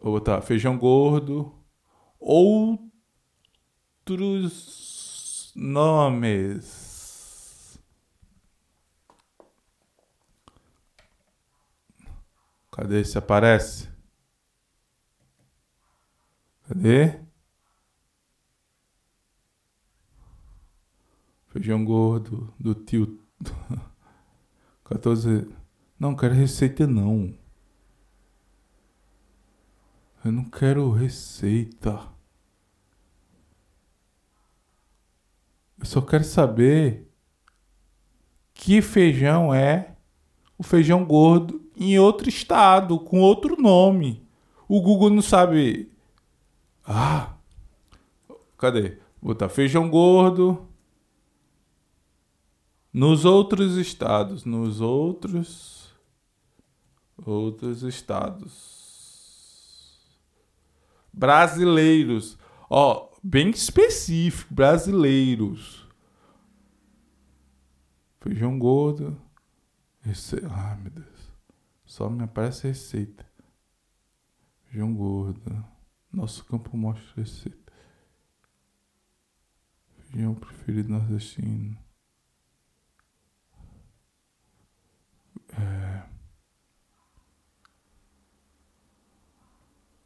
Vou 0.01 0.13
botar 0.13 0.41
feijão 0.41 0.77
gordo. 0.77 1.53
Outros 4.09 5.53
nomes. 5.55 6.89
Cadê 12.71 13.05
se 13.05 13.19
aparece? 13.19 13.87
Cadê? 16.67 17.19
Feijão 21.49 21.85
gordo 21.85 22.51
do 22.59 22.73
tio. 22.73 23.23
14. 24.85 25.47
Não, 25.99 26.15
quero 26.15 26.33
receita 26.33 26.87
não. 26.87 27.37
Eu 30.25 30.31
não 30.31 30.45
quero 30.45 30.89
receita. 30.89 32.17
Eu 35.79 35.85
só 35.85 36.01
quero 36.01 36.23
saber 36.23 37.09
que 38.53 38.81
feijão 38.81 39.53
é 39.53 39.95
o 40.57 40.63
feijão 40.63 41.05
gordo 41.05 41.61
em 41.77 41.97
outro 41.97 42.27
estado, 42.27 42.99
com 42.99 43.21
outro 43.21 43.59
nome. 43.61 44.27
O 44.67 44.81
Google 44.81 45.09
não 45.09 45.21
sabe 45.21 45.89
ah! 46.85 47.33
Cadê? 48.57 48.97
Botar 49.21 49.47
feijão 49.47 49.89
gordo. 49.89 50.67
Nos 52.91 53.23
outros 53.23 53.77
estados, 53.77 54.43
nos 54.43 54.81
outros 54.81 55.93
outros 57.25 57.83
estados 57.83 58.79
brasileiros, 61.13 62.37
ó, 62.69 63.08
bem 63.23 63.49
específico, 63.49 64.53
brasileiros. 64.53 65.87
Feijão 68.21 68.57
gordo. 68.57 69.19
Rece... 70.01 70.37
Ai, 70.49 70.77
meu 70.77 70.91
Deus. 70.91 71.31
Só 71.85 72.09
me 72.09 72.23
aparece 72.23 72.67
receita. 72.67 73.25
Feijão 74.65 74.93
gordo. 74.93 75.65
Nosso 76.11 76.43
campo 76.45 76.75
mostra 76.75 77.05
receita. 77.15 77.73
Feijão 80.11 80.35
preferido 80.35 80.89
nordestino. 80.89 81.77
É... 85.51 86.03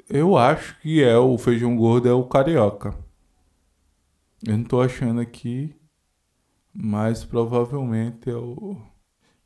Eu 0.09 0.37
acho 0.37 0.79
que 0.81 1.01
é 1.01 1.17
o 1.17 1.37
feijão 1.37 1.75
gordo 1.75 2.07
é 2.07 2.13
o 2.13 2.27
carioca. 2.27 3.02
Eu 4.45 4.57
não 4.57 4.65
tô 4.65 4.81
achando 4.81 5.21
aqui, 5.21 5.73
mas 6.73 7.23
provavelmente 7.23 8.29
é 8.29 8.35
o. 8.35 8.77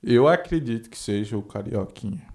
Eu 0.02 0.28
acredito 0.28 0.89
que 0.89 0.98
seja 0.98 1.38
o 1.38 1.43
carioquinha. 1.43 2.28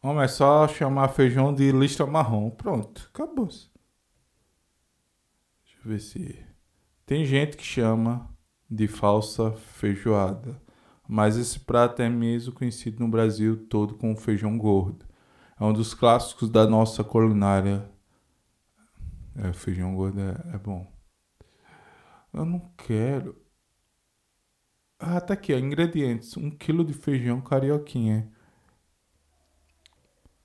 Vamos 0.00 0.22
é 0.22 0.28
só 0.28 0.68
chamar 0.68 1.08
feijão 1.08 1.52
de 1.52 1.72
lista 1.72 2.06
marrom. 2.06 2.50
Pronto, 2.50 3.10
acabou. 3.12 3.48
-se. 3.48 3.68
Deixa 5.64 5.78
eu 5.84 5.90
ver 5.90 6.00
se. 6.00 6.46
Tem 7.04 7.24
gente 7.24 7.56
que 7.56 7.64
chama 7.64 8.30
de 8.70 8.86
falsa 8.86 9.50
feijoada, 9.52 10.62
mas 11.08 11.36
esse 11.36 11.58
prato 11.58 12.00
é 12.00 12.08
mesmo 12.08 12.52
conhecido 12.52 13.00
no 13.00 13.10
Brasil 13.10 13.66
todo 13.66 13.96
como 13.96 14.16
feijão 14.16 14.56
gordo. 14.56 15.04
É 15.58 15.64
um 15.64 15.72
dos 15.72 15.94
clássicos 15.94 16.48
da 16.48 16.66
nossa 16.66 17.02
culinária. 17.02 17.90
É, 19.36 19.52
feijão 19.52 19.94
gordo 19.94 20.20
é, 20.20 20.54
é 20.54 20.58
bom. 20.58 20.86
Eu 22.32 22.44
não 22.44 22.60
quero. 22.76 23.36
Ah, 24.98 25.20
tá 25.20 25.34
aqui, 25.34 25.54
ó, 25.54 25.58
ingredientes. 25.58 26.36
Um 26.36 26.50
quilo 26.50 26.84
de 26.84 26.92
feijão 26.92 27.40
carioquinha. 27.40 28.30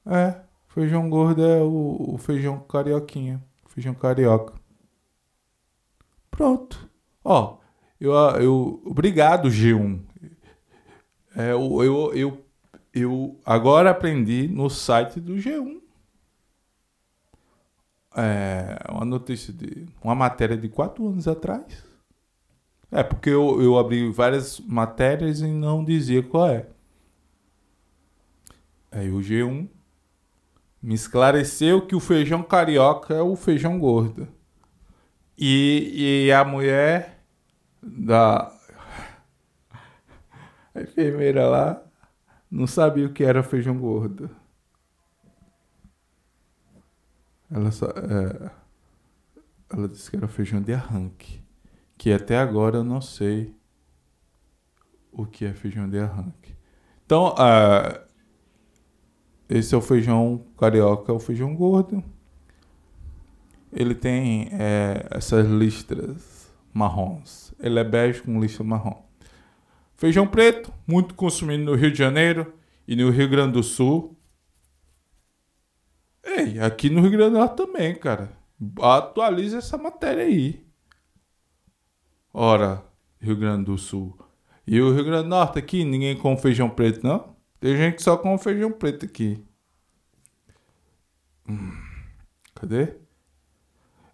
É, 0.06 0.42
feijão 0.68 1.10
gordo 1.10 1.44
é 1.44 1.62
o, 1.62 2.14
o 2.14 2.18
feijão 2.18 2.60
carioquinha. 2.60 3.44
Feijão 3.68 3.94
carioca. 3.94 4.54
Pronto. 6.32 6.90
Ó, 7.24 7.58
eu, 8.00 8.14
eu, 8.14 8.82
obrigado, 8.86 9.50
G1. 9.50 10.02
É, 11.36 11.52
eu, 11.52 11.84
eu, 11.84 12.14
eu, 12.14 12.46
eu 12.94 13.42
agora 13.46 13.90
aprendi 13.90 14.48
no 14.48 14.70
site 14.70 15.20
do 15.20 15.36
G1. 15.36 15.85
É, 18.16 18.78
uma 18.90 19.06
notícia 19.06 19.54
de. 19.54 19.86
Uma 20.02 20.16
matéria 20.16 20.58
de 20.58 20.70
quatro 20.70 21.08
anos 21.08 21.28
atrás. 21.28 21.84
É, 22.92 23.04
porque 23.04 23.30
eu, 23.30 23.62
eu 23.62 23.78
abri 23.78 24.10
várias 24.10 24.60
matérias 24.62 25.42
e 25.42 25.48
não 25.48 25.84
dizia 25.84 26.24
qual 26.24 26.50
é. 26.50 26.68
Aí 28.92 29.12
o 29.12 29.20
G1 29.20 29.68
me 30.82 30.94
esclareceu 30.94 31.86
que 31.86 31.96
o 31.96 32.00
feijão 32.00 32.42
carioca 32.42 33.14
é 33.14 33.22
o 33.22 33.36
feijão 33.36 33.78
gordo. 33.80 34.28
E, 35.38 36.28
e 36.28 36.32
a 36.32 36.46
mulher 36.46 37.20
da 37.84 38.46
a 40.74 40.82
enfermeira 40.82 41.48
lá 41.48 41.82
não 42.50 42.66
sabia 42.66 43.08
o 43.08 43.12
que 43.12 43.24
era 43.24 43.44
feijão 43.44 43.78
gordo. 43.78 44.30
Ela 47.56 47.72
só, 47.72 47.86
é, 47.86 48.52
ela 49.70 49.88
disse 49.88 50.12
que 50.12 50.18
era 50.18 50.28
feijão 50.28 50.62
de 50.62 50.74
arranque, 50.74 51.42
que 51.98 52.12
até 52.12 52.38
agora 52.38 52.80
eu 52.80 52.84
não 52.84 53.00
sei 53.00 53.56
o 55.10 55.26
que 55.26 55.46
é 55.46 55.54
feijão 55.54 55.90
de 55.90 55.98
arranque. 55.98 56.54
Então, 57.06 57.30
uh, 57.30 58.06
esse 59.48 59.74
é 59.74 59.78
o 59.78 59.82
feijão 59.82 60.46
carioca, 60.58 61.14
é 61.14 61.16
o 61.16 61.20
feijão 61.20 61.56
gordo. 61.56 62.04
Ele 63.72 63.96
tem 63.96 64.50
é, 64.52 65.08
essas 65.12 65.48
listras 65.48 66.52
marrons. 66.74 67.54
Ele 67.58 67.80
é 67.80 67.86
bege 67.86 68.22
com 68.22 68.38
listra 68.38 68.66
marrom. 68.66 69.02
Feijão 69.96 70.28
preto, 70.28 70.74
muito 70.86 71.16
consumido 71.16 71.64
no 71.64 71.76
Rio 71.76 71.90
de 71.90 71.98
Janeiro 71.98 72.54
e 72.86 72.98
no 72.98 73.10
Rio 73.12 73.30
Grande 73.30 73.54
do 73.54 73.64
Sul. 73.64 74.15
Ei, 76.26 76.60
aqui 76.60 76.90
no 76.90 77.02
Rio 77.02 77.12
Grande 77.12 77.32
do 77.32 77.38
Norte 77.38 77.56
também, 77.56 77.96
cara. 77.96 78.32
Atualize 78.82 79.56
essa 79.56 79.78
matéria 79.78 80.24
aí. 80.24 80.66
Ora, 82.34 82.84
Rio 83.22 83.38
Grande 83.38 83.66
do 83.66 83.78
Sul. 83.78 84.18
E 84.66 84.82
o 84.82 84.94
Rio 84.94 85.06
Grande 85.06 85.24
do 85.24 85.30
Norte 85.30 85.60
aqui, 85.60 85.86
ninguém 85.86 86.18
come 86.18 86.38
feijão 86.38 86.70
preto, 86.70 87.06
não? 87.06 87.36
Tem 87.60 87.78
gente 87.78 87.98
que 87.98 88.04
só 88.04 88.18
come 88.18 88.40
feijão 88.40 88.72
preto 88.72 89.06
aqui. 89.06 89.46
Hum, 91.48 91.72
cadê? 92.56 92.96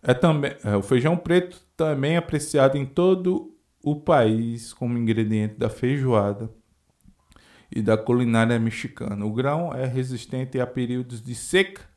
É 0.04 0.14
também, 0.14 0.56
é, 0.64 0.76
o 0.76 0.82
feijão 0.82 1.16
preto 1.16 1.66
também 1.78 2.16
é 2.16 2.18
apreciado 2.18 2.78
em 2.78 2.86
todo 2.86 3.56
o 3.84 3.96
país 3.96 4.74
como 4.74 4.98
ingrediente 4.98 5.56
da 5.56 5.70
feijoada 5.70 6.54
e 7.74 7.82
da 7.82 7.98
culinária 7.98 8.60
mexicana. 8.60 9.26
O 9.26 9.32
grão 9.32 9.74
é 9.74 9.86
resistente 9.86 10.60
a 10.60 10.68
períodos 10.68 11.22
de 11.22 11.34
seca 11.34 11.91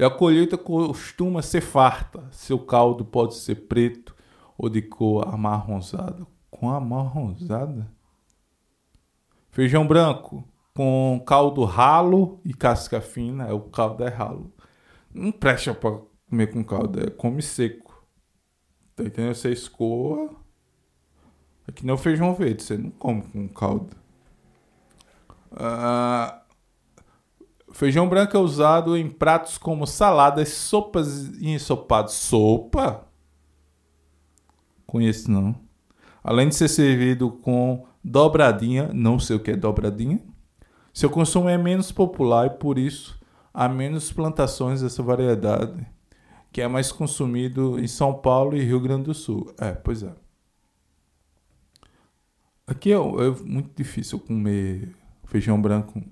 e 0.00 0.04
a 0.04 0.08
colheita 0.08 0.56
costuma 0.56 1.42
ser 1.42 1.60
farta. 1.60 2.26
Seu 2.30 2.58
caldo 2.58 3.04
pode 3.04 3.34
ser 3.34 3.66
preto 3.66 4.16
ou 4.56 4.70
de 4.70 4.80
cor 4.80 5.28
amarronzada. 5.28 6.26
Com 6.50 6.70
amarronzada? 6.70 7.86
Feijão 9.50 9.86
branco 9.86 10.42
com 10.74 11.22
caldo 11.26 11.64
ralo 11.64 12.40
e 12.46 12.54
casca 12.54 13.02
fina. 13.02 13.48
É, 13.48 13.52
o 13.52 13.60
caldo 13.60 14.02
é 14.02 14.08
ralo. 14.08 14.50
Não 15.12 15.30
presta 15.30 15.74
pra 15.74 16.00
comer 16.30 16.46
com 16.46 16.64
caldo, 16.64 17.06
é 17.06 17.10
come 17.10 17.42
seco. 17.42 18.02
Tá 18.96 19.04
entendendo? 19.04 19.34
Você 19.34 19.52
escoa. 19.52 20.30
É 21.68 21.72
que 21.72 21.84
nem 21.84 21.94
o 21.94 21.98
feijão 21.98 22.34
verde, 22.34 22.62
você 22.62 22.78
não 22.78 22.90
come 22.90 23.20
com 23.20 23.46
caldo. 23.48 23.94
Ah, 25.52 26.39
feijão 27.72 28.08
branco 28.08 28.36
é 28.36 28.40
usado 28.40 28.96
em 28.96 29.08
pratos 29.08 29.58
como 29.58 29.86
saladas, 29.86 30.50
sopas 30.50 31.28
e 31.38 31.50
ensopados. 31.50 32.14
Sopa? 32.14 33.06
Conheço 34.86 35.30
não. 35.30 35.54
Além 36.22 36.48
de 36.48 36.54
ser 36.54 36.68
servido 36.68 37.30
com 37.30 37.86
dobradinha, 38.02 38.90
não 38.92 39.18
sei 39.18 39.36
o 39.36 39.40
que 39.40 39.52
é 39.52 39.56
dobradinha. 39.56 40.20
Seu 40.92 41.08
consumo 41.08 41.48
é 41.48 41.56
menos 41.56 41.92
popular 41.92 42.46
e 42.46 42.50
por 42.50 42.78
isso 42.78 43.18
há 43.54 43.68
menos 43.68 44.12
plantações 44.12 44.82
dessa 44.82 45.02
variedade, 45.02 45.86
que 46.52 46.60
é 46.60 46.68
mais 46.68 46.90
consumido 46.90 47.78
em 47.78 47.86
São 47.86 48.14
Paulo 48.14 48.56
e 48.56 48.64
Rio 48.64 48.80
Grande 48.80 49.04
do 49.04 49.14
Sul. 49.14 49.54
É, 49.58 49.72
pois 49.72 50.02
é. 50.02 50.12
Aqui 52.66 52.92
é, 52.92 52.96
é 52.96 53.30
muito 53.44 53.70
difícil 53.76 54.18
comer 54.18 54.94
feijão 55.24 55.60
branco 55.60 56.02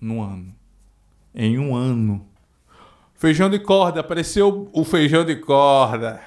no 0.00 0.22
ano. 0.22 0.54
Em 1.36 1.58
um 1.58 1.76
ano. 1.76 2.26
Feijão 3.14 3.50
de 3.50 3.58
corda, 3.58 4.00
apareceu 4.00 4.70
o 4.72 4.84
feijão 4.84 5.24
de 5.24 5.36
corda. 5.36 6.20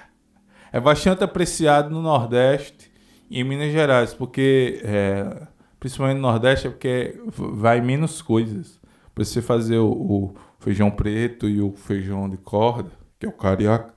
É 0.72 0.80
bastante 0.80 1.24
apreciado 1.24 1.90
no 1.90 2.02
Nordeste 2.02 2.92
e 3.30 3.40
em 3.40 3.44
Minas 3.44 3.72
Gerais, 3.72 4.14
porque 4.14 4.80
é, 4.84 5.48
principalmente 5.80 6.18
no 6.18 6.22
Nordeste, 6.22 6.68
é 6.68 6.70
porque 6.70 7.20
vai 7.28 7.82
menos 7.82 8.22
coisas. 8.22 8.80
Para 9.16 9.26
você 9.26 9.42
fazer 9.42 9.78
o, 9.78 9.92
o, 9.92 10.36
feijão 10.60 10.92
preto 10.92 11.48
e 11.50 11.62
o 11.62 11.72
feijão 11.72 12.30
de 12.30 12.38
corda, 12.38 12.92
que 13.18 13.26
é 13.26 13.30
o 13.30 13.34
carioca, 13.34 13.94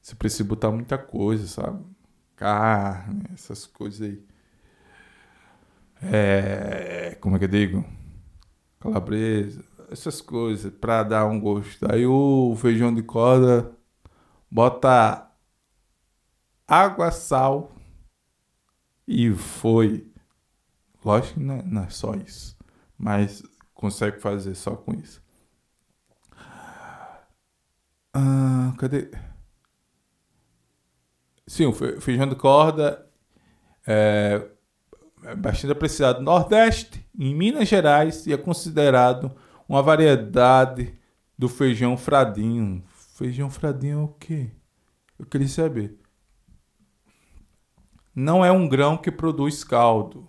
você 0.00 0.14
precisa 0.14 0.44
botar 0.44 0.70
muita 0.70 0.96
coisa, 0.96 1.46
sabe? 1.46 1.82
Carne, 2.36 3.24
essas 3.34 3.66
coisas 3.66 4.02
aí. 4.02 4.22
É, 6.02 7.16
como 7.20 7.36
é 7.36 7.38
que 7.38 7.46
eu 7.46 7.48
digo? 7.48 7.84
Calabresa, 8.78 9.64
essas 9.90 10.20
coisas, 10.20 10.72
para 10.72 11.02
dar 11.02 11.26
um 11.26 11.40
gosto. 11.40 11.90
Aí 11.90 12.06
o 12.06 12.54
feijão 12.56 12.94
de 12.94 13.02
corda 13.02 13.72
bota 14.50 15.30
água, 16.68 17.10
sal 17.10 17.72
e 19.06 19.32
foi. 19.32 20.06
Lógico 21.04 21.34
que 21.34 21.40
não 21.44 21.54
é, 21.56 21.62
não 21.64 21.84
é 21.84 21.90
só 21.90 22.14
isso, 22.14 22.56
mas 22.98 23.42
consegue 23.74 24.20
fazer 24.20 24.54
só 24.54 24.76
com 24.76 24.94
isso. 24.94 25.22
Ah, 28.12 28.74
cadê? 28.78 29.10
Sim, 31.46 31.66
o 31.66 31.72
feijão 31.72 32.28
de 32.28 32.34
corda 32.34 33.04
É, 33.86 34.42
é 35.24 35.36
bastante 35.36 35.72
apreciado 35.72 36.18
no 36.20 36.26
Nordeste, 36.26 37.06
em 37.18 37.34
Minas 37.34 37.68
Gerais, 37.68 38.26
e 38.26 38.32
é 38.32 38.36
considerado 38.38 39.36
uma 39.68 39.82
variedade 39.82 40.94
do 41.38 41.48
feijão 41.48 41.96
fradinho. 41.96 42.82
Feijão 43.14 43.50
fradinho 43.50 44.00
é 44.00 44.02
o 44.02 44.08
quê? 44.08 44.50
Eu 45.18 45.26
queria 45.26 45.48
saber. 45.48 45.98
Não 48.14 48.44
é 48.44 48.50
um 48.50 48.68
grão 48.68 48.96
que 48.96 49.10
produz 49.10 49.62
caldo. 49.62 50.26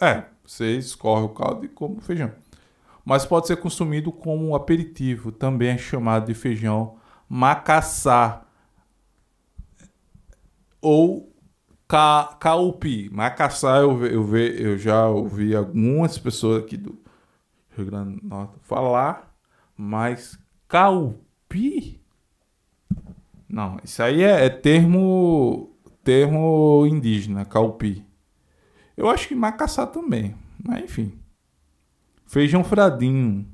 É, 0.00 0.24
você 0.44 0.76
escorre 0.76 1.24
o 1.24 1.30
caldo 1.30 1.64
e 1.64 1.68
come 1.68 2.00
feijão. 2.00 2.32
Mas 3.04 3.26
pode 3.26 3.48
ser 3.48 3.56
consumido 3.56 4.12
como 4.12 4.54
aperitivo, 4.54 5.32
também 5.32 5.70
é 5.70 5.78
chamado 5.78 6.26
de 6.26 6.34
feijão 6.34 6.96
macaçá 7.28 8.46
ou 10.80 11.34
ca, 11.88 12.36
caupi. 12.38 13.08
Macaçá 13.10 13.78
eu, 13.78 14.04
eu, 14.06 14.36
eu 14.36 14.78
já 14.78 15.08
ouvi 15.08 15.54
algumas 15.56 16.18
pessoas 16.18 16.62
aqui 16.62 16.76
do 16.76 17.01
Rio 17.76 17.86
Grande 17.86 18.20
do 18.20 18.26
Norte 18.26 18.54
falar, 18.62 19.34
mas 19.76 20.38
caupi? 20.68 22.00
Não, 23.48 23.78
isso 23.84 24.02
aí 24.02 24.22
é, 24.22 24.46
é 24.46 24.48
termo 24.48 25.72
termo 26.02 26.86
indígena, 26.86 27.44
caupi. 27.44 28.04
Eu 28.96 29.08
acho 29.08 29.28
que 29.28 29.34
macaçá 29.34 29.86
também, 29.86 30.34
mas 30.62 30.84
enfim. 30.84 31.18
Feijão 32.26 32.64
fradinho. 32.64 33.46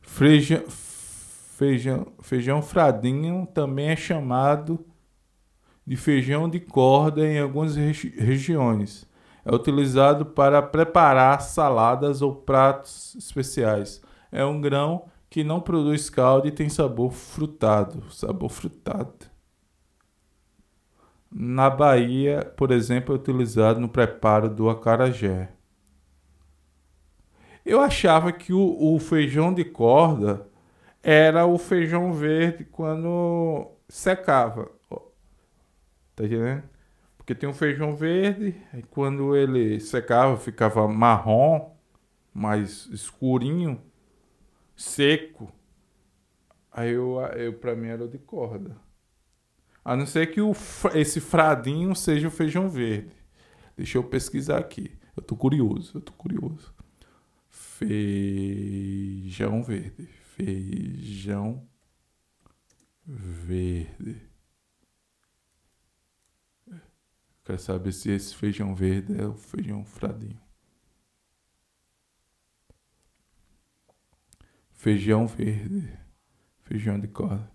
Feijão, 0.00 0.64
feijão, 0.68 2.12
feijão 2.20 2.62
fradinho 2.62 3.46
também 3.52 3.88
é 3.88 3.96
chamado 3.96 4.84
de 5.86 5.96
feijão 5.96 6.48
de 6.48 6.60
corda 6.60 7.26
em 7.26 7.38
algumas 7.38 7.76
regi 7.76 8.14
regiões. 8.16 9.06
É 9.44 9.54
utilizado 9.54 10.24
para 10.26 10.62
preparar 10.62 11.40
saladas 11.42 12.22
ou 12.22 12.34
pratos 12.34 13.14
especiais. 13.16 14.02
É 14.32 14.44
um 14.44 14.60
grão 14.60 15.06
que 15.28 15.44
não 15.44 15.60
produz 15.60 16.08
caldo 16.08 16.48
e 16.48 16.52
tem 16.52 16.68
sabor 16.68 17.12
frutado. 17.12 18.10
Sabor 18.10 18.48
frutado. 18.50 19.26
Na 21.30 21.68
Bahia, 21.68 22.44
por 22.56 22.70
exemplo, 22.70 23.14
é 23.14 23.18
utilizado 23.18 23.80
no 23.80 23.88
preparo 23.88 24.48
do 24.48 24.70
acarajé. 24.70 25.50
Eu 27.64 27.80
achava 27.80 28.32
que 28.32 28.52
o, 28.52 28.94
o 28.94 28.98
feijão 28.98 29.52
de 29.52 29.64
corda 29.64 30.46
era 31.02 31.46
o 31.46 31.58
feijão 31.58 32.12
verde 32.12 32.64
quando 32.64 33.72
secava. 33.88 34.70
Tá 36.14 36.24
entendendo? 36.24 36.62
Porque 37.24 37.34
tem 37.34 37.48
um 37.48 37.54
feijão 37.54 37.96
verde, 37.96 38.54
e 38.74 38.82
quando 38.82 39.34
ele 39.34 39.80
secava, 39.80 40.36
ficava 40.36 40.86
marrom, 40.86 41.74
mais 42.34 42.84
escurinho, 42.92 43.80
seco. 44.76 45.50
Aí 46.70 46.90
eu, 46.90 47.18
eu 47.34 47.54
para 47.54 47.74
mim 47.74 47.88
era 47.88 48.06
de 48.06 48.18
corda. 48.18 48.76
A 49.82 49.96
não 49.96 50.04
ser 50.04 50.26
que 50.32 50.42
o, 50.42 50.52
esse 50.94 51.18
fradinho 51.18 51.96
seja 51.96 52.28
o 52.28 52.30
feijão 52.30 52.68
verde. 52.68 53.16
Deixa 53.74 53.96
eu 53.96 54.04
pesquisar 54.04 54.58
aqui. 54.58 54.92
Eu 55.16 55.22
tô 55.22 55.34
curioso, 55.34 55.96
eu 55.96 56.02
tô 56.02 56.12
curioso. 56.12 56.74
Feijão 57.48 58.02
verde. 59.62 60.10
Feijão 60.36 61.66
verde. 63.06 64.33
Quero 67.44 67.58
saber 67.58 67.92
se 67.92 68.10
esse 68.10 68.34
feijão 68.34 68.74
verde 68.74 69.20
é 69.20 69.26
o 69.26 69.34
feijão 69.34 69.84
fradinho. 69.84 70.40
Feijão 74.72 75.26
verde. 75.26 75.92
Feijão 76.62 76.98
de 76.98 77.06
corda. 77.06 77.52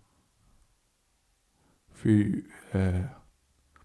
Fe, 1.89 2.45
é, 2.73 3.09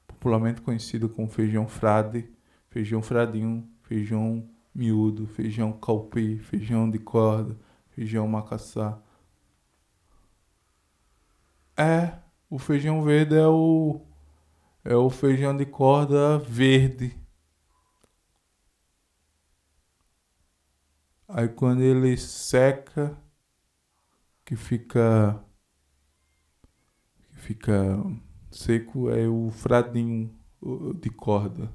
popularmente 0.06 0.60
conhecido 0.60 1.08
como 1.08 1.26
feijão 1.26 1.66
frade, 1.66 2.30
feijão 2.68 3.02
fradinho, 3.02 3.68
feijão 3.82 4.48
miúdo, 4.74 5.26
feijão 5.26 5.72
calpi, 5.72 6.38
feijão 6.38 6.88
de 6.90 6.98
corda, 6.98 7.58
feijão 7.88 8.28
macaçá. 8.28 9.00
É, 11.76 12.18
o 12.48 12.58
feijão 12.58 13.02
verde 13.02 13.34
é 13.34 13.46
o 13.46 14.00
é 14.84 14.94
o 14.94 15.08
feijão 15.08 15.56
de 15.56 15.64
corda 15.64 16.38
verde. 16.38 17.18
Aí 21.26 21.48
quando 21.48 21.80
ele 21.80 22.16
seca, 22.16 23.16
que 24.44 24.54
fica 24.56 25.42
que 27.28 27.36
fica 27.38 27.72
seco 28.50 29.10
é 29.10 29.26
o 29.26 29.50
fradinho 29.50 30.38
de 31.00 31.10
corda. 31.10 31.72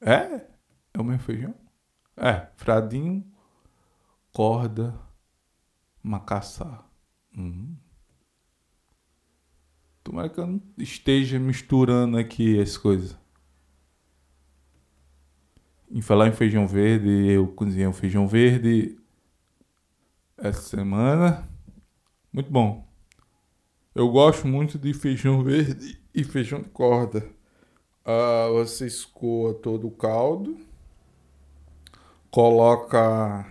É? 0.00 0.46
É 0.92 1.00
o 1.00 1.04
mesmo 1.04 1.22
feijão? 1.22 1.54
É, 2.16 2.48
fradinho, 2.56 3.24
corda, 4.32 4.94
macaçá. 6.02 6.84
Uhum. 7.36 7.76
Tomara 10.04 10.28
que 10.28 10.38
eu 10.38 10.46
não 10.46 10.62
esteja 10.76 11.38
misturando 11.38 12.18
aqui 12.18 12.60
as 12.60 12.76
coisas. 12.76 13.16
Em 15.90 16.02
falar 16.02 16.28
em 16.28 16.32
feijão 16.32 16.68
verde, 16.68 17.08
eu 17.08 17.48
cozinhei 17.48 17.86
um 17.86 17.92
feijão 17.92 18.28
verde 18.28 18.98
essa 20.36 20.60
semana. 20.60 21.48
Muito 22.30 22.50
bom. 22.50 22.86
Eu 23.94 24.10
gosto 24.10 24.46
muito 24.46 24.78
de 24.78 24.92
feijão 24.92 25.42
verde 25.42 25.98
e 26.14 26.22
feijão 26.22 26.60
de 26.60 26.68
corda. 26.68 27.26
Uh, 28.04 28.52
você 28.52 28.86
escoa 28.86 29.54
todo 29.54 29.86
o 29.86 29.90
caldo, 29.90 30.58
coloca. 32.30 33.50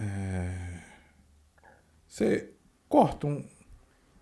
É, 0.00 0.82
você 2.08 2.52
corta 2.88 3.28
um, 3.28 3.48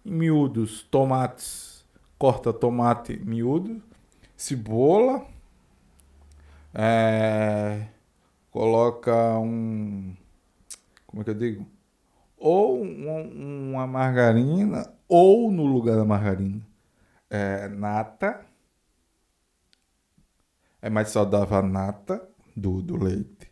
miúdos 0.05 0.83
tomates, 0.85 1.85
corta 2.19 2.53
tomate 2.53 3.17
miúdo, 3.19 3.83
cebola, 4.37 5.27
é, 6.75 7.87
coloca 8.51 9.39
um. 9.39 10.15
Como 11.07 11.23
é 11.23 11.25
que 11.25 11.31
eu 11.31 11.35
digo? 11.35 11.67
Ou 12.37 12.83
um, 12.83 13.73
uma 13.73 13.87
margarina, 13.87 14.93
ou 15.09 15.51
no 15.51 15.65
lugar 15.67 15.97
da 15.97 16.05
margarina, 16.05 16.67
é, 17.29 17.69
nata. 17.69 18.47
É 20.83 20.89
mais 20.89 21.11
saudável 21.11 21.59
a 21.59 21.63
nata 21.63 22.27
do, 22.57 22.81
do 22.81 22.97
leite. 22.97 23.51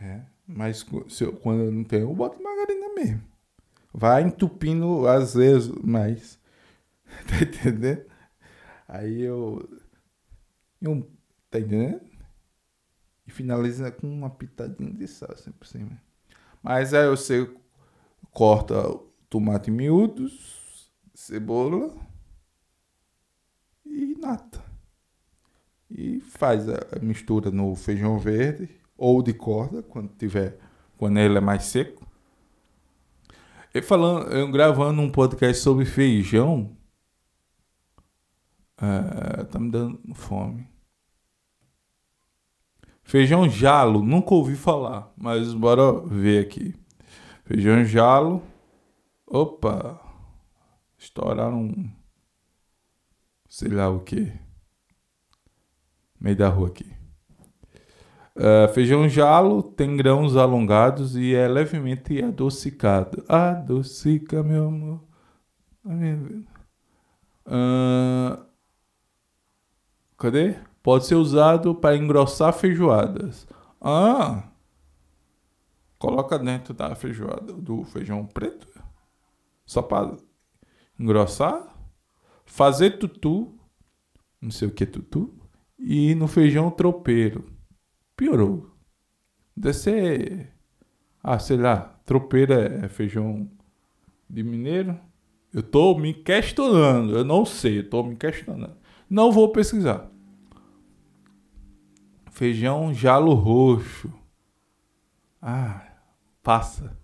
É, 0.00 0.20
mas 0.46 0.86
se 1.08 1.24
eu, 1.24 1.32
quando 1.32 1.62
eu 1.62 1.72
não 1.72 1.84
tenho, 1.84 2.02
eu 2.02 2.14
boto 2.14 2.42
margarina 2.42 2.94
mesmo. 2.94 3.27
Vai 3.98 4.22
entupindo 4.22 5.08
às 5.08 5.34
vezes 5.34 5.68
mais. 5.82 6.38
Tá 7.26 7.42
entendendo? 7.42 8.04
Aí 8.86 9.22
eu. 9.22 9.68
eu 10.80 11.10
tá 11.50 11.58
entendendo? 11.58 12.00
E 13.26 13.30
finaliza 13.32 13.90
com 13.90 14.06
uma 14.06 14.30
pitadinha 14.30 14.92
de 14.92 15.08
sal 15.08 15.32
assim 15.32 15.50
por 15.50 15.66
cima. 15.66 16.00
Mas 16.62 16.94
aí 16.94 17.08
você 17.08 17.50
corta 18.30 18.76
tomate 19.28 19.68
miúdos, 19.68 20.92
cebola 21.12 21.92
e 23.84 24.14
nata. 24.20 24.62
E 25.90 26.20
faz 26.20 26.68
a 26.68 27.00
mistura 27.02 27.50
no 27.50 27.74
feijão 27.74 28.16
verde 28.16 28.68
ou 28.96 29.22
de 29.22 29.34
corda, 29.34 29.82
quando 29.82 30.14
tiver, 30.14 30.56
quando 30.96 31.18
ele 31.18 31.38
é 31.38 31.40
mais 31.40 31.64
seco. 31.64 32.07
E 33.74 33.82
falando, 33.82 34.32
eu 34.32 34.50
gravando 34.50 35.00
um 35.00 35.10
podcast 35.10 35.62
sobre 35.62 35.84
feijão, 35.84 36.76
é, 38.80 39.44
tá 39.44 39.58
me 39.58 39.70
dando 39.70 40.00
fome. 40.14 40.66
Feijão 43.02 43.48
jalo, 43.48 44.02
nunca 44.02 44.34
ouvi 44.34 44.54
falar, 44.54 45.12
mas 45.16 45.54
bora 45.54 46.00
ver 46.06 46.44
aqui. 46.44 46.74
Feijão 47.44 47.84
jalo. 47.84 48.42
Opa! 49.26 49.98
Estouraram. 50.98 51.90
Sei 53.48 53.68
lá 53.68 53.88
o 53.88 54.00
que. 54.00 54.32
Meio 56.20 56.36
da 56.36 56.48
rua 56.48 56.68
aqui. 56.68 56.97
Uh, 58.38 58.72
feijão 58.72 59.08
jalo 59.08 59.62
tem 59.62 59.96
grãos 59.96 60.36
alongados 60.36 61.16
e 61.16 61.34
é 61.34 61.48
levemente 61.48 62.22
adocicado. 62.22 63.24
Adocica, 63.28 64.44
meu 64.44 64.68
amor. 64.68 65.00
Uh, 67.44 68.48
Cadê? 70.18 70.56
Pode 70.82 71.06
ser 71.06 71.14
usado 71.14 71.74
para 71.74 71.96
engrossar 71.96 72.52
feijoadas. 72.52 73.46
Ah! 73.80 74.48
Coloca 75.98 76.38
dentro 76.38 76.74
da 76.74 76.94
feijoada, 76.94 77.52
do 77.52 77.84
feijão 77.84 78.26
preto. 78.26 78.68
Só 79.64 79.80
para 79.80 80.16
engrossar. 80.98 81.76
Fazer 82.44 82.98
tutu. 82.98 83.54
Não 84.40 84.50
sei 84.50 84.68
o 84.68 84.72
que 84.72 84.84
é 84.84 84.86
tutu. 84.86 85.32
E 85.78 86.14
no 86.16 86.26
feijão 86.26 86.70
tropeiro. 86.70 87.44
Piorou. 88.18 88.66
Deve 89.56 89.74
ser. 89.74 90.52
Ah, 91.22 91.38
sei 91.38 91.56
lá. 91.56 91.94
Tropeiro 92.04 92.52
é 92.52 92.88
feijão 92.88 93.48
de 94.28 94.42
mineiro. 94.42 94.98
Eu 95.54 95.62
tô 95.62 95.96
me 95.96 96.12
questionando. 96.12 97.16
Eu 97.16 97.24
não 97.24 97.46
sei. 97.46 97.78
Eu 97.78 97.88
tô 97.88 98.02
me 98.02 98.16
questionando. 98.16 98.76
Não 99.08 99.30
vou 99.30 99.52
pesquisar. 99.52 100.10
Feijão 102.32 102.92
jalo 102.92 103.34
roxo. 103.34 104.12
Ah, 105.40 105.86
passa. 106.42 106.98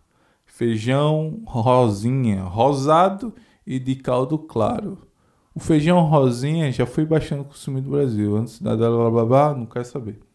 Feijão 0.44 1.44
rosinha, 1.46 2.42
rosado 2.42 3.32
e 3.64 3.78
de 3.78 3.94
caldo 3.94 4.36
claro. 4.36 5.06
O 5.54 5.60
feijão 5.60 6.00
rosinha 6.08 6.72
já 6.72 6.86
foi 6.86 7.04
bastante 7.06 7.46
consumido 7.46 7.88
no 7.88 7.96
Brasil. 7.96 8.36
Antes 8.36 8.60
da 8.60 8.76
blá 8.76 9.10
blá 9.10 9.24
blá, 9.24 9.54
não 9.54 9.66
quero 9.66 9.84
saber. 9.84 10.33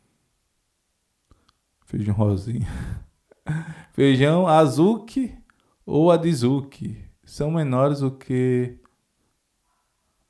Feijão 1.90 2.14
rosinha. 2.14 2.68
Feijão 3.94 4.46
azuki 4.46 5.36
ou 5.84 6.12
adizuki 6.12 7.04
são 7.24 7.50
menores 7.50 8.02
do 8.02 8.12
que. 8.12 8.78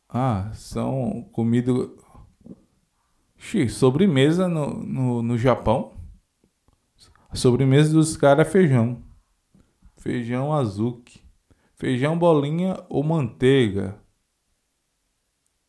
Ah, 0.08 0.50
são 0.54 1.30
comida. 1.34 1.70
sobremesa 3.70 4.48
no, 4.48 4.74
no, 4.86 5.22
no 5.22 5.38
Japão. 5.38 5.98
A 7.30 7.36
sobremesa 7.36 7.92
dos 7.92 8.16
caras 8.16 8.48
é 8.48 8.50
feijão. 8.50 9.04
Feijão 9.98 10.54
azuki. 10.54 11.22
Feijão 11.76 12.18
bolinha 12.18 12.82
ou 12.88 13.04
manteiga. 13.04 14.02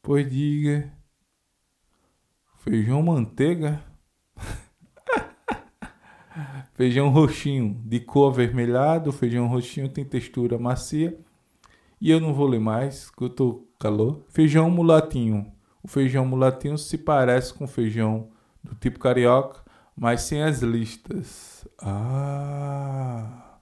Pois 0.00 0.30
diga. 0.30 0.96
Feijão 2.58 3.02
manteiga? 3.02 3.89
Feijão 6.80 7.10
roxinho, 7.10 7.78
de 7.84 8.00
cor 8.00 8.32
avermelhado. 8.32 9.12
Feijão 9.12 9.46
roxinho 9.46 9.86
tem 9.86 10.02
textura 10.02 10.58
macia. 10.58 11.14
E 12.00 12.10
eu 12.10 12.18
não 12.18 12.32
vou 12.32 12.46
ler 12.46 12.58
mais, 12.58 13.10
que 13.10 13.22
eu 13.22 13.28
tô 13.28 13.68
calor. 13.78 14.24
Feijão 14.30 14.70
mulatinho. 14.70 15.52
O 15.82 15.88
feijão 15.88 16.24
mulatinho 16.24 16.78
se 16.78 16.96
parece 16.96 17.52
com 17.52 17.66
feijão 17.66 18.30
do 18.64 18.74
tipo 18.74 18.98
carioca, 18.98 19.62
mas 19.94 20.22
sem 20.22 20.42
as 20.42 20.62
listas. 20.62 21.68
Ah! 21.78 23.58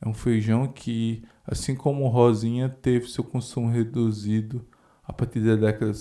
É 0.00 0.08
um 0.08 0.14
feijão 0.14 0.66
que, 0.68 1.22
assim 1.46 1.76
como 1.76 2.06
o 2.06 2.08
rosinha, 2.08 2.70
teve 2.70 3.08
seu 3.08 3.24
consumo 3.24 3.68
reduzido 3.68 4.66
a 5.04 5.12
partir 5.12 5.40
da 5.40 5.54
década. 5.54 5.92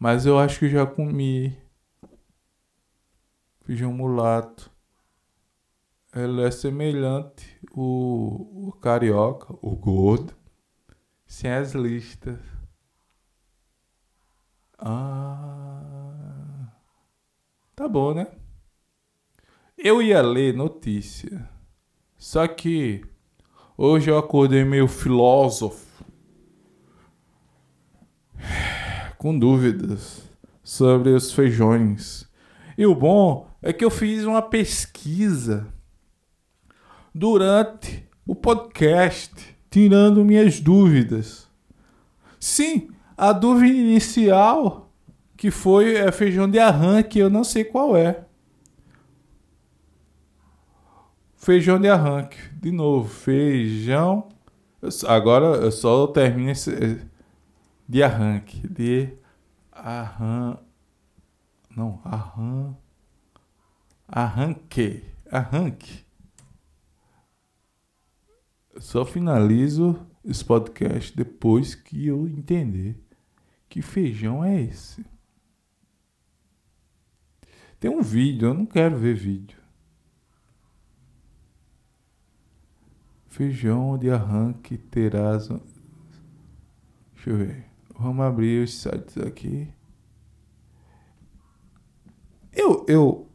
Mas 0.00 0.26
eu 0.26 0.36
acho 0.36 0.58
que 0.58 0.68
já 0.68 0.84
comi 0.84 1.56
feijão 3.64 3.92
mulato. 3.92 4.71
Ele 6.14 6.42
é 6.42 6.50
semelhante 6.50 7.58
o, 7.74 8.68
o 8.68 8.72
carioca, 8.72 9.54
o 9.62 9.74
gordo, 9.74 10.34
sem 11.26 11.50
as 11.50 11.72
listas. 11.72 12.38
Ah, 14.78 16.70
tá 17.74 17.88
bom, 17.88 18.12
né? 18.12 18.26
Eu 19.78 20.02
ia 20.02 20.20
ler 20.20 20.54
notícia, 20.54 21.48
só 22.18 22.46
que 22.46 23.02
hoje 23.74 24.10
eu 24.10 24.18
acordei 24.18 24.64
meio 24.64 24.86
filósofo, 24.88 26.04
com 29.16 29.38
dúvidas 29.38 30.28
sobre 30.62 31.08
os 31.08 31.32
feijões. 31.32 32.30
E 32.76 32.84
o 32.84 32.94
bom 32.94 33.48
é 33.62 33.72
que 33.72 33.82
eu 33.82 33.90
fiz 33.90 34.24
uma 34.24 34.42
pesquisa 34.42 35.72
durante 37.14 38.08
o 38.26 38.34
podcast, 38.34 39.32
tirando 39.70 40.24
minhas 40.24 40.60
dúvidas. 40.60 41.48
Sim, 42.38 42.90
a 43.16 43.32
dúvida 43.32 43.76
inicial 43.76 44.90
que 45.36 45.50
foi 45.50 45.94
é 45.96 46.10
feijão 46.12 46.48
de 46.48 46.58
arranque, 46.58 47.18
eu 47.18 47.28
não 47.28 47.44
sei 47.44 47.64
qual 47.64 47.96
é. 47.96 48.24
Feijão 51.36 51.80
de 51.80 51.88
arranque, 51.88 52.38
de 52.60 52.70
novo, 52.70 53.08
feijão. 53.08 54.28
Agora 55.06 55.46
eu 55.56 55.72
só 55.72 56.06
termino 56.06 56.50
esse 56.50 57.00
de 57.88 58.02
arranque, 58.02 58.66
de 58.68 59.08
arran 59.72 60.56
não, 61.74 62.00
arran 62.04 62.74
arranque, 64.06 65.02
arranque. 65.30 66.01
Só 68.78 69.04
finalizo 69.04 69.98
esse 70.24 70.44
podcast 70.44 71.14
depois 71.16 71.74
que 71.74 72.06
eu 72.06 72.26
entender 72.26 72.98
que 73.68 73.82
feijão 73.82 74.44
é 74.44 74.60
esse. 74.60 75.04
Tem 77.80 77.90
um 77.90 78.02
vídeo, 78.02 78.48
eu 78.48 78.54
não 78.54 78.66
quero 78.66 78.96
ver 78.96 79.14
vídeo. 79.14 79.58
Feijão 83.26 83.96
de 83.98 84.10
arranque 84.10 84.76
terás. 84.76 85.48
Deixa 85.48 87.30
eu 87.30 87.36
ver. 87.36 87.66
Vamos 87.98 88.24
abrir 88.24 88.62
os 88.62 88.74
sites 88.74 89.16
aqui. 89.18 89.72
Eu, 92.52 92.84
eu, 92.86 93.30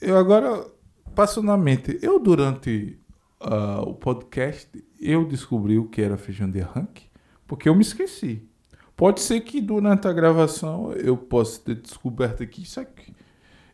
eu 0.00 0.16
agora 0.16 0.66
passo 1.14 1.42
na 1.42 1.56
mente. 1.56 1.98
Eu 2.02 2.18
durante 2.18 2.98
uh, 3.44 3.82
o 3.88 3.94
podcast, 3.94 4.68
eu 5.00 5.24
descobri 5.24 5.78
o 5.78 5.88
que 5.88 6.02
era 6.02 6.16
feijão 6.16 6.50
de 6.50 6.60
arranque, 6.60 7.06
porque 7.46 7.68
eu 7.68 7.74
me 7.74 7.82
esqueci. 7.82 8.48
Pode 8.96 9.20
ser 9.20 9.40
que 9.40 9.60
durante 9.60 10.06
a 10.06 10.12
gravação 10.12 10.92
eu 10.92 11.16
possa 11.16 11.60
ter 11.60 11.74
descoberto 11.74 12.42
aqui 12.42 12.62
isso 12.62 12.80
aqui. 12.80 13.14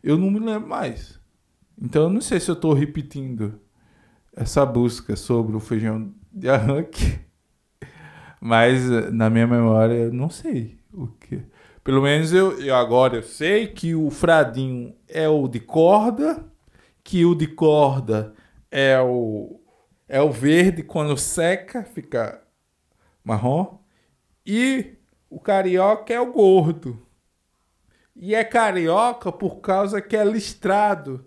Eu 0.03 0.17
não 0.17 0.31
me 0.31 0.39
lembro 0.39 0.67
mais. 0.67 1.19
Então 1.79 2.03
eu 2.03 2.09
não 2.09 2.21
sei 2.21 2.39
se 2.39 2.49
eu 2.49 2.55
estou 2.55 2.73
repetindo 2.73 3.59
essa 4.35 4.65
busca 4.65 5.15
sobre 5.15 5.55
o 5.55 5.59
feijão 5.59 6.11
de 6.31 6.49
arranque. 6.49 7.19
Mas 8.41 8.89
na 9.11 9.29
minha 9.29 9.45
memória 9.45 9.93
eu 9.93 10.13
não 10.13 10.29
sei 10.29 10.79
o 10.91 11.07
que. 11.07 11.41
Pelo 11.83 12.01
menos 12.01 12.33
eu, 12.33 12.59
eu 12.59 12.75
agora 12.75 13.17
eu 13.17 13.23
sei 13.23 13.67
que 13.67 13.93
o 13.93 14.09
fradinho 14.09 14.95
é 15.07 15.29
o 15.29 15.47
de 15.47 15.59
corda, 15.59 16.45
que 17.03 17.25
o 17.25 17.35
de 17.35 17.47
corda 17.47 18.33
é 18.71 18.99
o 18.99 19.60
é 20.11 20.21
o 20.21 20.29
verde 20.29 20.83
quando 20.83 21.17
seca, 21.17 21.85
fica 21.85 22.43
marrom. 23.23 23.79
E 24.45 24.97
o 25.29 25.39
carioca 25.39 26.13
é 26.13 26.19
o 26.19 26.33
gordo. 26.33 27.07
E 28.13 28.35
é 28.35 28.43
carioca 28.43 29.31
por 29.31 29.61
causa 29.61 30.01
que 30.01 30.17
é 30.17 30.25
listrado. 30.25 31.25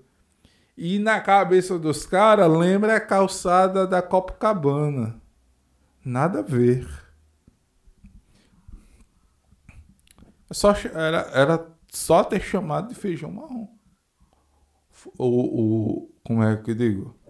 E 0.77 0.99
na 0.99 1.19
cabeça 1.19 1.79
dos 1.79 2.05
caras 2.05 2.47
lembra 2.47 2.97
a 2.97 3.01
calçada 3.01 3.87
da 3.87 4.03
Copacabana. 4.03 5.19
Nada 6.05 6.41
a 6.41 6.43
ver. 6.43 6.87
É 10.51 10.53
só, 10.53 10.73
era, 10.73 11.21
era 11.33 11.75
só 11.91 12.23
ter 12.23 12.43
chamado 12.43 12.91
de 12.91 12.95
feijão 12.95 13.33
marrom. 13.33 13.67
O, 15.17 16.03
o, 16.03 16.15
como 16.23 16.43
é 16.43 16.55
que 16.59 16.73
eu 16.73 16.75
digo? 16.75 17.24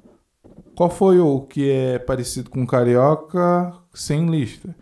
Qual 0.75 0.91
foi 0.91 1.21
o 1.21 1.43
que 1.43 1.71
é 1.71 1.99
parecido 1.99 2.51
com 2.51 2.67
carioca 2.67 3.73
sem 3.93 4.29
lista? 4.29 4.75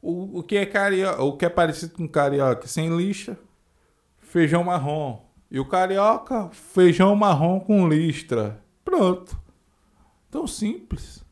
O, 0.00 0.38
o, 0.38 0.42
que 0.42 0.56
é 0.56 0.64
carioca, 0.64 1.22
o 1.22 1.36
que 1.36 1.44
é 1.44 1.48
parecido 1.50 1.94
com 1.94 2.08
carioca 2.08 2.66
sem 2.66 2.94
lista? 2.96 3.38
Feijão 4.18 4.64
marrom. 4.64 5.22
E 5.50 5.60
o 5.60 5.68
carioca, 5.68 6.48
feijão 6.50 7.14
marrom 7.14 7.60
com 7.60 7.86
listra. 7.86 8.62
Pronto. 8.84 9.38
Tão 10.30 10.46
simples. 10.46 11.24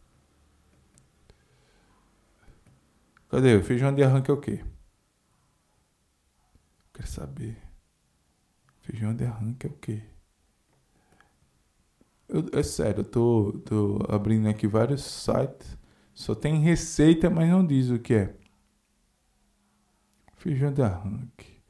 Cadê? 3.29 3.57
O 3.57 3.65
feijão 3.65 3.95
de 3.95 4.03
arranque 4.05 4.31
é 4.31 4.35
o 4.35 4.41
quê? 4.41 4.63
Quer 6.93 7.07
saber? 7.07 7.57
Feijão 8.83 9.15
de 9.15 9.25
arranque 9.25 9.67
é 9.67 9.71
o 9.71 9.73
quê? 9.73 10.12
Eu, 12.33 12.59
é 12.59 12.63
sério, 12.63 13.01
eu 13.01 13.05
tô, 13.05 13.53
tô 13.65 13.99
abrindo 14.09 14.49
aqui 14.49 14.67
vários 14.67 15.03
sites. 15.05 15.77
Só 16.15 16.35
tem 16.35 16.61
receita, 16.61 17.29
mas 17.31 17.49
não 17.51 17.67
diz 17.67 17.91
o 17.91 17.99
que 17.99 18.15
é. 18.15 18.35
Feijão 20.37 20.73
de 20.73 20.83
arranque. 20.83 21.61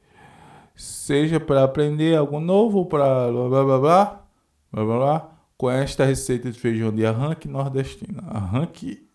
seja 0.75 1.39
para 1.39 1.63
aprender 1.63 2.15
algo 2.17 2.39
novo 2.39 2.85
para 2.85 3.31
blá 3.31 3.49
blá 3.49 3.63
blá 3.65 3.79
blá, 3.79 4.27
blá 4.71 4.85
blá 4.85 4.97
blá, 4.97 5.39
com 5.57 5.69
esta 5.69 6.05
receita 6.05 6.51
de 6.51 6.59
feijão 6.59 6.93
de 6.93 7.05
arranque 7.05 7.47
nordestino. 7.47 8.21
Arranque 8.27 9.07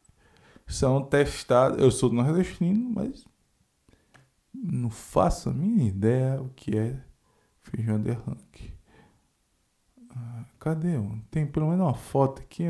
são 0.66 1.03
testados. 1.03 1.78
Eu 1.80 1.90
sou 1.90 2.12
nordestino, 2.12 2.90
mas 2.94 3.24
não 4.55 4.90
faço 4.90 5.51
a 5.51 5.53
minha 5.55 5.88
ideia 5.88 6.40
o 6.42 6.51
que 6.51 6.76
é 6.76 7.01
feijão 7.62 8.01
de 8.01 8.11
arranque. 8.11 8.67
Cadê? 10.59 10.95
Tem 11.30 11.47
pelo 11.47 11.68
menos 11.68 11.86
uma 11.86 11.95
foto 11.95 12.43
aqui. 12.43 12.68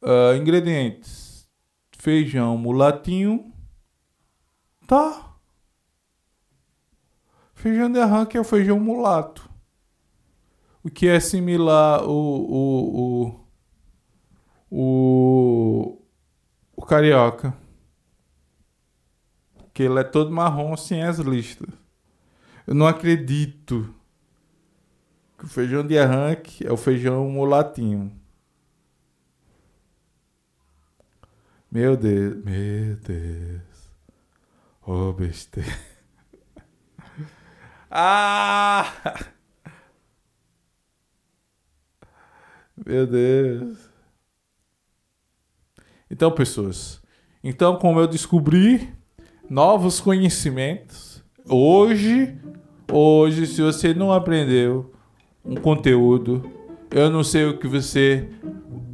Uh, 0.00 0.34
ingredientes: 0.36 1.48
feijão 1.98 2.56
mulatinho. 2.56 3.52
Tá. 4.86 5.36
Feijão 7.54 7.90
de 7.90 7.98
arranque 7.98 8.36
é 8.36 8.40
o 8.40 8.44
feijão 8.44 8.78
mulato. 8.78 9.50
O 10.82 10.88
que 10.88 11.08
é 11.08 11.18
similar 11.18 12.04
o, 12.04 12.10
o, 12.10 13.40
o, 14.70 14.80
o, 15.90 16.02
o 16.76 16.86
carioca. 16.86 17.52
Que 19.74 19.82
ele 19.82 20.00
é 20.00 20.04
todo 20.04 20.30
marrom 20.30 20.76
sem 20.76 21.02
as 21.02 21.18
listas. 21.18 21.68
Eu 22.68 22.74
não 22.74 22.86
acredito 22.86 23.94
que 25.38 25.46
o 25.46 25.48
feijão 25.48 25.86
de 25.86 25.98
arranque 25.98 26.66
é 26.66 26.70
o 26.70 26.76
feijão 26.76 27.26
mulatinho. 27.30 28.12
Meu 31.70 31.96
Deus, 31.96 32.44
meu 32.44 32.96
Deus. 32.96 33.90
Ô 34.86 34.92
oh, 34.92 35.12
besteira. 35.14 35.78
ah! 37.90 38.84
Meu 42.84 43.06
Deus. 43.06 43.88
Então, 46.10 46.30
pessoas, 46.30 47.02
então 47.42 47.78
como 47.78 47.98
eu 47.98 48.06
descobri 48.06 48.94
novos 49.48 50.02
conhecimentos, 50.02 51.07
hoje, 51.48 52.36
hoje, 52.92 53.46
se 53.46 53.62
você 53.62 53.94
não 53.94 54.12
aprendeu 54.12 54.92
um 55.44 55.54
conteúdo, 55.54 56.42
eu 56.90 57.10
não 57.10 57.24
sei 57.24 57.46
o 57.46 57.58
que 57.58 57.66
você 57.66 58.28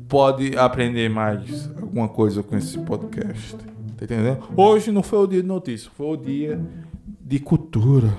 pode 0.09 0.57
aprender 0.57 1.09
mais 1.09 1.71
alguma 1.81 2.09
coisa 2.09 2.43
com 2.43 2.57
esse 2.57 2.79
podcast. 2.79 3.57
Tá 3.97 4.05
entendendo? 4.05 4.39
Hoje 4.57 4.91
não 4.91 5.03
foi 5.03 5.19
o 5.21 5.27
dia 5.27 5.43
de 5.43 5.49
notícia, 5.49 5.91
foi 5.97 6.07
o 6.07 6.17
dia 6.17 6.61
de 7.21 7.39
cultura. 7.39 8.17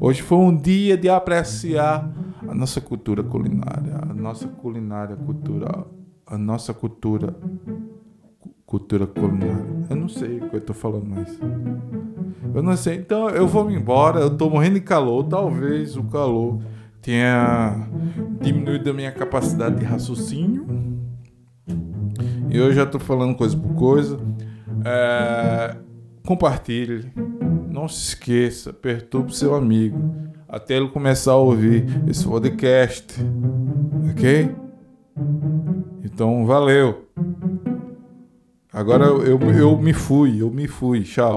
Hoje 0.00 0.22
foi 0.22 0.38
um 0.38 0.54
dia 0.54 0.96
de 0.96 1.08
apreciar 1.08 2.10
a 2.46 2.54
nossa 2.54 2.80
cultura 2.80 3.22
culinária, 3.22 3.98
a 4.02 4.14
nossa 4.14 4.46
culinária 4.46 5.16
cultural, 5.16 5.90
a 6.26 6.36
nossa 6.36 6.74
cultura 6.74 7.34
cultura 8.66 9.06
culinária. 9.06 9.64
Eu 9.88 9.96
não 9.96 10.08
sei 10.08 10.38
o 10.38 10.50
que 10.50 10.56
eu 10.56 10.60
tô 10.60 10.74
falando 10.74 11.06
mais. 11.06 11.38
Eu 12.54 12.62
não 12.62 12.76
sei. 12.76 12.96
Então 12.96 13.28
eu 13.30 13.46
vou 13.46 13.70
embora, 13.70 14.20
eu 14.20 14.36
tô 14.36 14.50
morrendo 14.50 14.74
de 14.74 14.80
calor, 14.80 15.24
talvez 15.24 15.96
o 15.96 16.02
calor 16.04 16.58
tenha 17.00 17.88
diminuído 18.40 18.90
a 18.90 18.92
minha 18.92 19.12
capacidade 19.12 19.76
de 19.76 19.84
raciocínio. 19.84 20.66
E 22.50 22.56
eu 22.56 22.72
já 22.72 22.84
tô 22.84 22.98
falando 22.98 23.36
coisa 23.36 23.56
por 23.56 23.74
coisa. 23.74 24.18
É, 24.84 25.76
compartilhe. 26.26 27.12
Não 27.70 27.86
se 27.88 28.08
esqueça, 28.08 28.72
perturbe 28.72 29.36
seu 29.36 29.54
amigo 29.54 30.26
até 30.48 30.76
ele 30.76 30.88
começar 30.88 31.32
a 31.32 31.36
ouvir 31.36 31.84
esse 32.08 32.26
podcast. 32.26 33.14
Ok? 34.10 34.54
Então, 36.02 36.46
valeu. 36.46 37.04
Agora 38.76 39.06
eu, 39.06 39.22
eu, 39.24 39.78
me 39.78 39.94
fui, 39.94 40.42
eu 40.42 40.50
me 40.50 40.68
fui. 40.68 41.00
Tchau. 41.02 41.32